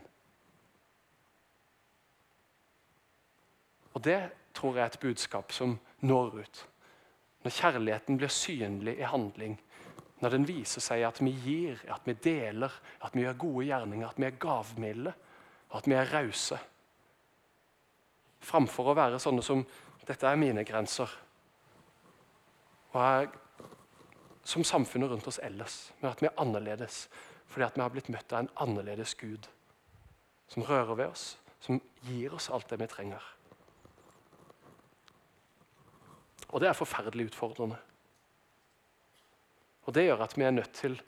Og 3.93 4.01
Det 4.01 4.19
tror 4.53 4.75
jeg 4.75 4.83
er 4.83 4.89
et 4.89 4.99
budskap 4.99 5.51
som 5.51 5.77
når 6.01 6.39
ut. 6.41 6.67
Når 7.43 7.51
kjærligheten 7.51 8.17
blir 8.17 8.33
synlig 8.33 8.97
i 8.99 9.07
handling, 9.07 9.59
når 10.21 10.35
den 10.35 10.45
viser 10.45 10.83
seg 10.83 11.03
at 11.07 11.19
vi 11.23 11.31
gir, 11.43 11.79
at 11.89 12.05
vi 12.05 12.13
deler, 12.13 12.73
at 13.01 13.15
vi 13.17 13.25
gjør 13.25 13.39
gode 13.41 13.65
gjerninger, 13.65 14.07
at 14.07 14.19
vi 14.21 14.27
er 14.27 14.37
gavmilde, 14.41 15.13
at 15.73 15.87
vi 15.89 15.97
er 15.97 16.13
rause. 16.13 16.59
Framfor 18.41 18.91
å 18.91 18.97
være 18.97 19.19
sånne 19.21 19.43
som 19.45 19.65
'Dette 20.05 20.27
er 20.27 20.35
mine 20.35 20.63
grenser'. 20.65 21.17
Og 22.93 23.01
jeg, 23.01 23.29
som 24.43 24.63
samfunnet 24.63 25.09
rundt 25.09 25.27
oss 25.27 25.39
ellers, 25.43 25.93
med 26.01 26.11
at 26.11 26.21
vi 26.21 26.27
er 26.27 26.41
annerledes 26.41 27.07
fordi 27.51 27.65
at 27.65 27.75
vi 27.75 27.81
har 27.81 27.89
blitt 27.89 28.09
møtt 28.09 28.33
av 28.33 28.39
en 28.39 28.49
annerledes 28.55 29.13
Gud. 29.15 29.47
Som 30.47 30.63
rører 30.63 30.95
ved 30.95 31.07
oss, 31.07 31.37
som 31.59 31.81
gir 32.07 32.33
oss 32.33 32.49
alt 32.49 32.69
det 32.69 32.79
vi 32.79 32.87
trenger. 32.87 33.21
Og 36.49 36.61
det 36.61 36.69
er 36.69 36.73
forferdelig 36.73 37.25
utfordrende. 37.25 37.77
Og 39.85 39.93
Det 39.93 40.05
gjør 40.05 40.23
at 40.23 40.37
vi 40.37 40.45
er 40.45 40.51
nødt 40.51 40.73
til, 40.77 41.01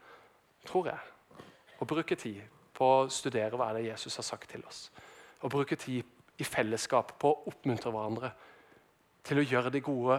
tror 0.65 0.89
jeg, 0.89 0.99
å 1.79 1.86
bruke 1.86 2.15
tid 2.15 2.41
på 2.73 2.88
å 2.88 3.09
studere 3.12 3.57
hva 3.59 3.71
det 3.75 3.86
Jesus 3.86 4.17
har 4.17 4.25
sagt 4.25 4.49
til 4.49 4.63
oss. 4.67 4.88
Og 5.43 5.51
bruke 5.51 5.77
tid 5.77 6.03
i 6.41 6.47
fellesskap 6.47 7.13
på 7.21 7.29
å 7.29 7.51
oppmuntre 7.51 7.91
hverandre 7.93 8.31
til 9.23 9.39
å 9.39 9.45
gjøre 9.45 9.71
de 9.73 9.83
gode 9.83 10.17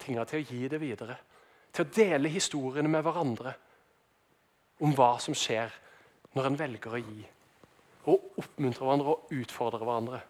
tingene, 0.00 0.24
til 0.26 0.40
å 0.40 0.48
gi 0.48 0.70
det 0.70 0.80
videre. 0.80 1.18
Til 1.70 1.84
å 1.84 1.92
dele 1.94 2.32
historiene 2.32 2.90
med 2.90 3.04
hverandre 3.04 3.54
om 4.80 4.94
hva 4.96 5.12
som 5.22 5.36
skjer 5.36 5.72
når 6.34 6.48
en 6.48 6.58
velger 6.58 6.96
å 6.96 7.02
gi. 7.02 7.20
Og 8.08 8.40
oppmuntre 8.40 8.86
hverandre 8.86 9.14
og 9.14 9.34
utfordre 9.36 9.84
hverandre. 9.84 10.22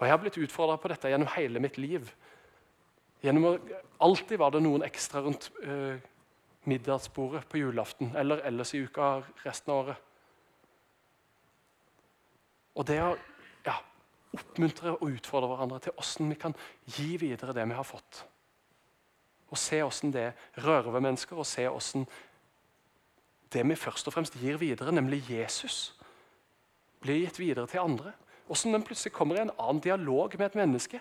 Og 0.00 0.06
Jeg 0.06 0.14
har 0.14 0.20
blitt 0.22 0.40
utfordra 0.40 0.78
på 0.80 0.90
dette 0.90 1.10
gjennom 1.12 1.30
hele 1.36 1.60
mitt 1.62 1.76
liv. 1.78 2.08
Gjennom 3.22 3.50
å, 3.50 3.56
alltid 4.00 4.40
var 4.40 4.54
det 4.54 4.62
noen 4.64 4.84
ekstra 4.86 5.20
rundt 5.22 5.50
øh, 5.60 6.00
middagsbordet 6.68 7.46
på 7.48 7.60
julaften 7.60 8.12
eller 8.16 8.42
ellers 8.48 8.74
i 8.74 8.82
uka 8.84 9.20
resten 9.44 9.72
av 9.72 9.84
året. 9.84 10.06
Og 12.76 12.86
det 12.86 12.98
å 13.02 13.14
ja, 13.66 13.76
oppmuntre 14.36 14.94
og 14.96 15.06
utfordre 15.08 15.50
hverandre 15.50 15.80
til 15.84 15.96
hvordan 15.96 16.32
vi 16.32 16.40
kan 16.40 16.56
gi 16.96 17.14
videre 17.20 17.54
det 17.56 17.66
vi 17.68 17.78
har 17.78 17.86
fått. 17.86 18.24
Og 19.50 19.58
se 19.58 19.80
hvordan 19.82 20.12
det 20.14 20.28
rører 20.62 20.92
ved 20.94 21.06
mennesker, 21.08 21.36
og 21.36 21.48
se 21.48 21.66
hvordan 21.66 22.06
det 23.50 23.64
vi 23.66 23.78
først 23.78 24.06
og 24.06 24.14
fremst 24.14 24.36
gir 24.38 24.60
videre, 24.60 24.92
nemlig 24.94 25.24
Jesus, 25.26 25.96
blir 27.02 27.24
gitt 27.24 27.40
videre 27.40 27.66
til 27.66 27.82
andre. 27.82 28.12
Hvordan 28.46 28.76
den 28.76 28.84
plutselig 28.86 29.12
kommer 29.16 29.38
i 29.38 29.42
en 29.42 29.56
annen 29.56 29.82
dialog 29.82 30.36
med 30.38 30.46
et 30.46 30.60
menneske 30.60 31.00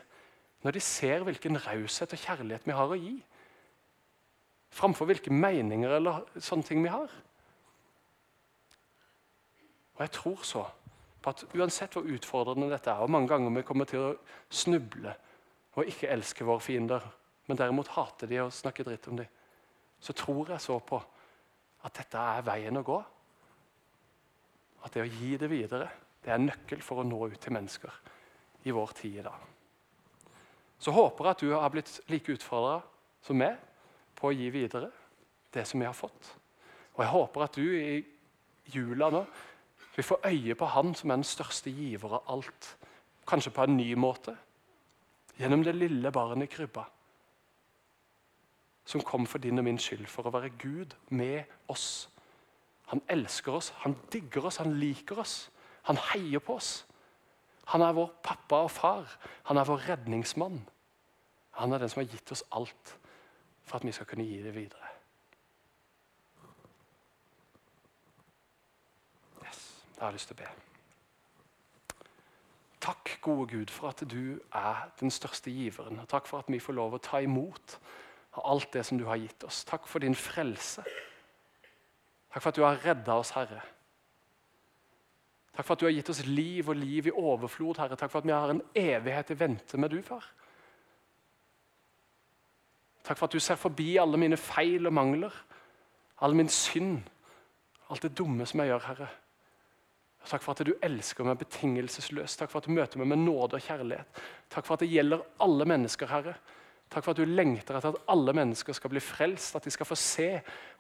når 0.60 0.76
de 0.76 0.82
ser 0.84 1.24
hvilken 1.24 1.56
raushet 1.64 2.14
og 2.14 2.20
kjærlighet 2.20 2.66
vi 2.68 2.76
har 2.76 2.92
å 2.92 2.98
gi 3.00 3.14
framfor 4.70 5.10
hvilke 5.10 5.34
meninger 5.34 5.96
eller 5.98 6.26
sånne 6.38 6.68
ting 6.68 6.84
vi 6.84 6.92
har. 6.94 7.12
Og 9.98 10.04
Jeg 10.06 10.12
tror 10.16 10.44
så 10.48 10.66
på 11.20 11.34
at 11.34 11.44
uansett 11.56 11.96
hvor 11.98 12.08
utfordrende 12.08 12.70
dette 12.72 12.92
er, 12.92 13.04
og 13.04 13.12
mange 13.12 13.28
ganger 13.28 13.52
vi 13.58 13.66
kommer 13.68 13.90
til 13.90 14.06
å 14.06 14.18
snuble 14.50 15.16
og 15.76 15.88
ikke 15.88 16.10
elske 16.12 16.46
våre 16.48 16.64
fiender, 16.64 17.04
men 17.48 17.58
derimot 17.58 17.92
hate 17.96 18.28
de 18.30 18.40
og 18.44 18.54
snakke 18.56 18.86
dritt 18.88 19.08
om 19.12 19.20
de, 19.20 19.26
så 20.00 20.14
tror 20.16 20.54
jeg 20.54 20.64
så 20.64 20.78
på 20.80 21.00
at 21.84 21.96
dette 22.00 22.20
er 22.20 22.46
veien 22.48 22.80
å 22.80 22.86
gå. 22.86 22.98
At 24.84 24.96
det 24.96 25.04
å 25.04 25.12
gi 25.12 25.36
det 25.40 25.50
videre 25.52 25.90
det 26.24 26.34
er 26.34 26.42
nøkkel 26.44 26.82
for 26.84 27.02
å 27.02 27.08
nå 27.08 27.20
ut 27.32 27.40
til 27.40 27.56
mennesker 27.56 28.00
i 28.68 28.74
vår 28.76 28.92
tid 28.96 29.20
i 29.22 29.26
dag. 29.26 29.40
Så 30.80 30.92
håper 30.96 31.26
jeg 31.26 31.36
at 31.36 31.44
du 31.44 31.54
har 31.54 31.72
blitt 31.74 31.94
like 32.12 32.36
utfordra 32.36 32.80
som 33.24 33.40
meg 33.40 33.58
på 34.20 34.30
å 34.30 34.36
gi 34.36 34.50
videre 34.54 34.92
det 35.54 35.66
som 35.68 35.80
vi 35.80 35.88
har 35.88 35.98
fått. 35.98 36.36
Og 36.96 37.04
Jeg 37.04 37.14
håper 37.14 37.44
at 37.44 37.56
du 37.56 37.64
i 37.64 38.04
jula 38.74 39.10
nå 39.14 39.24
vil 39.96 40.06
få 40.06 40.20
øye 40.26 40.56
på 40.56 40.66
Han 40.66 40.94
som 40.96 41.12
er 41.12 41.16
den 41.16 41.24
største 41.24 41.72
giver 41.72 42.20
av 42.20 42.32
alt. 42.36 42.76
Kanskje 43.28 43.52
på 43.52 43.64
en 43.64 43.78
ny 43.78 43.96
måte. 43.96 44.36
Gjennom 45.40 45.64
det 45.64 45.76
lille 45.76 46.12
barnet 46.12 46.50
i 46.50 46.56
krybba. 46.56 46.86
som 48.90 49.02
kom 49.02 49.26
for 49.26 49.38
din 49.38 49.58
og 49.58 49.64
min 49.64 49.78
skyld, 49.78 50.08
for 50.08 50.26
å 50.26 50.32
være 50.34 50.50
Gud 50.58 50.96
med 51.10 51.44
oss. 51.68 52.10
Han 52.88 53.02
elsker 53.08 53.52
oss, 53.52 53.70
han 53.70 53.96
digger 54.12 54.46
oss, 54.46 54.58
han 54.58 54.80
liker 54.80 55.20
oss. 55.20 55.52
Han 55.84 55.98
heier 55.98 56.40
på 56.40 56.56
oss. 56.56 56.86
Han 57.66 57.82
er 57.82 57.94
vår 57.94 58.10
pappa 58.24 58.64
og 58.66 58.72
far. 58.72 59.20
Han 59.44 59.58
er 59.58 59.64
vår 59.70 59.86
redningsmann. 59.90 60.58
Han 61.52 61.74
er 61.74 61.78
den 61.78 61.90
som 61.90 62.02
har 62.02 62.10
gitt 62.10 62.32
oss 62.32 62.44
alt 62.52 62.99
for 63.70 63.78
at 63.78 63.86
vi 63.86 63.94
skal 63.94 64.08
kunne 64.10 64.26
gi 64.26 64.42
det 64.42 64.56
videre. 64.56 64.90
Yes, 69.46 69.62
Da 69.96 70.02
har 70.02 70.12
jeg 70.12 70.18
lyst 70.18 70.32
til 70.32 70.40
å 70.40 70.42
be. 70.42 70.50
Takk, 72.80 73.18
gode 73.22 73.48
Gud, 73.52 73.70
for 73.70 73.92
at 73.92 74.02
du 74.10 74.40
er 74.56 74.88
den 75.00 75.12
største 75.12 75.52
giveren. 75.52 76.00
Og 76.00 76.08
takk 76.10 76.26
for 76.28 76.42
at 76.42 76.50
vi 76.50 76.62
får 76.64 76.74
lov 76.74 76.96
å 76.96 77.02
ta 77.04 77.20
imot 77.22 77.76
av 78.40 78.46
alt 78.54 78.72
det 78.74 78.86
som 78.88 78.98
du 78.98 79.06
har 79.06 79.20
gitt 79.20 79.44
oss. 79.44 79.62
Takk 79.68 79.86
for 79.88 80.02
din 80.02 80.16
frelse. 80.16 80.86
Takk 82.32 82.42
for 82.42 82.50
at 82.50 82.58
du 82.58 82.64
har 82.64 82.82
redda 82.86 83.20
oss, 83.20 83.36
Herre. 83.36 83.62
Takk 85.54 85.68
for 85.68 85.76
at 85.76 85.84
du 85.84 85.86
har 85.90 85.94
gitt 85.94 86.10
oss 86.10 86.24
liv 86.26 86.70
og 86.72 86.80
liv 86.80 87.12
i 87.12 87.14
overflod, 87.14 87.82
Herre. 87.84 88.00
Takk 88.00 88.14
for 88.14 88.24
at 88.24 88.30
vi 88.30 88.34
har 88.34 88.54
en 88.54 88.64
evighet 88.74 89.36
i 89.36 89.40
vente 89.44 89.78
med 89.78 89.92
du, 89.92 90.02
far. 90.02 90.26
Takk 93.04 93.18
for 93.18 93.30
at 93.30 93.34
du 93.34 93.40
ser 93.40 93.60
forbi 93.60 93.94
alle 93.98 94.20
mine 94.20 94.38
feil 94.38 94.88
og 94.88 94.94
mangler, 94.94 95.34
all 96.22 96.36
min 96.36 96.50
synd, 96.52 97.00
alt 97.90 98.06
det 98.06 98.18
dumme 98.18 98.46
som 98.46 98.62
jeg 98.62 98.72
gjør, 98.74 98.88
Herre. 98.88 99.10
Takk 100.30 100.44
for 100.44 100.54
at 100.54 100.68
du 100.68 100.76
elsker 100.84 101.26
meg 101.26 101.40
betingelsesløst. 101.40 102.42
Takk 102.42 102.52
for 102.52 102.60
at 102.60 102.68
du 102.68 102.76
møter 102.76 103.00
meg 103.00 103.08
med 103.14 103.24
nåde 103.24 103.58
og 103.58 103.64
kjærlighet. 103.66 104.24
Takk 104.52 104.68
for 104.68 104.76
at 104.76 104.84
det 104.84 104.92
gjelder 104.92 105.24
alle 105.42 105.68
mennesker, 105.72 106.12
Herre. 106.12 106.36
Takk 106.90 107.06
for 107.06 107.14
at 107.14 107.22
du 107.22 107.30
lengter 107.30 107.78
etter 107.78 107.94
at 107.94 108.10
alle 108.10 108.34
mennesker 108.36 108.76
skal 108.76 108.92
bli 108.92 109.02
frelst, 109.04 109.56
at 109.56 109.66
de 109.66 109.74
skal 109.74 109.88
få 109.88 109.96
se 109.98 110.30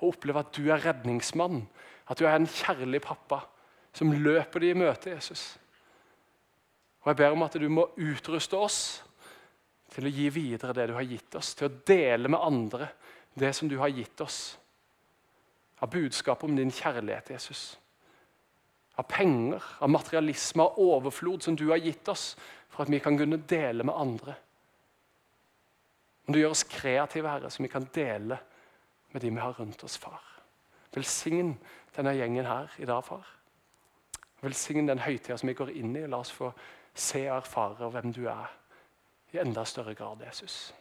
og 0.01 0.09
oppleve 0.11 0.43
at 0.43 0.51
du 0.57 0.67
er 0.67 0.83
redningsmann. 0.83 1.63
At 2.09 2.19
du 2.19 2.25
er 2.25 2.35
en 2.35 2.49
kjærlig 2.49 3.01
pappa 3.05 3.43
som 3.93 4.11
løper 4.11 4.61
de 4.61 4.71
i 4.73 4.77
møte, 4.77 5.13
Jesus. 5.13 5.57
Og 7.01 7.11
Jeg 7.11 7.15
ber 7.21 7.33
om 7.33 7.45
at 7.45 7.55
du 7.61 7.69
må 7.71 7.87
utruste 7.97 8.57
oss 8.57 9.03
til 9.93 10.07
å 10.07 10.13
gi 10.13 10.29
videre 10.33 10.75
det 10.77 10.87
du 10.89 10.95
har 10.97 11.07
gitt 11.07 11.35
oss, 11.39 11.53
til 11.57 11.69
å 11.69 11.75
dele 11.87 12.29
med 12.29 12.39
andre 12.39 12.89
det 13.39 13.53
som 13.55 13.69
du 13.69 13.77
har 13.81 13.91
gitt 13.93 14.21
oss. 14.21 14.57
Av 15.79 15.89
budskap 15.91 16.43
om 16.43 16.55
din 16.57 16.73
kjærlighet, 16.73 17.31
Jesus 17.33 17.77
av 18.99 19.03
penger, 19.07 19.63
av 19.79 19.89
materialisme, 19.89 20.63
av 20.63 20.79
overflod 20.79 21.43
som 21.43 21.55
du 21.55 21.69
har 21.69 21.79
gitt 21.79 22.07
oss, 22.11 22.33
for 22.67 22.83
at 22.83 22.91
vi 22.91 22.99
kan 22.99 23.15
kunne 23.17 23.39
dele 23.47 23.85
med 23.87 23.95
andre. 23.95 24.35
Om 26.27 26.35
du 26.35 26.41
gjør 26.41 26.51
oss 26.51 26.65
kreative, 26.67 27.31
Herre, 27.31 27.49
så 27.49 27.63
vi 27.63 27.71
kan 27.71 27.87
dele 27.95 28.37
med 29.13 29.23
de 29.23 29.31
vi 29.31 29.39
har 29.39 29.55
rundt 29.55 29.83
oss, 29.87 29.95
far. 29.97 30.19
Velsign 30.91 31.55
denne 31.95 32.13
gjengen 32.17 32.49
her 32.49 32.75
i 32.77 32.89
dag, 32.89 32.99
far. 33.07 33.23
Velsign 34.43 34.91
den 34.91 34.99
høytida 35.05 35.39
som 35.39 35.47
vi 35.47 35.55
går 35.55 35.71
inn 35.79 35.95
i. 35.95 36.03
La 36.07 36.19
oss 36.19 36.35
få 36.35 36.51
se 36.91 37.23
og 37.29 37.37
erfare 37.39 37.87
hvem 37.93 38.11
du 38.15 38.25
er 38.27 38.51
i 39.31 39.37
enda 39.37 39.65
større 39.65 39.93
grad, 39.93 40.17
Jesus. 40.25 40.73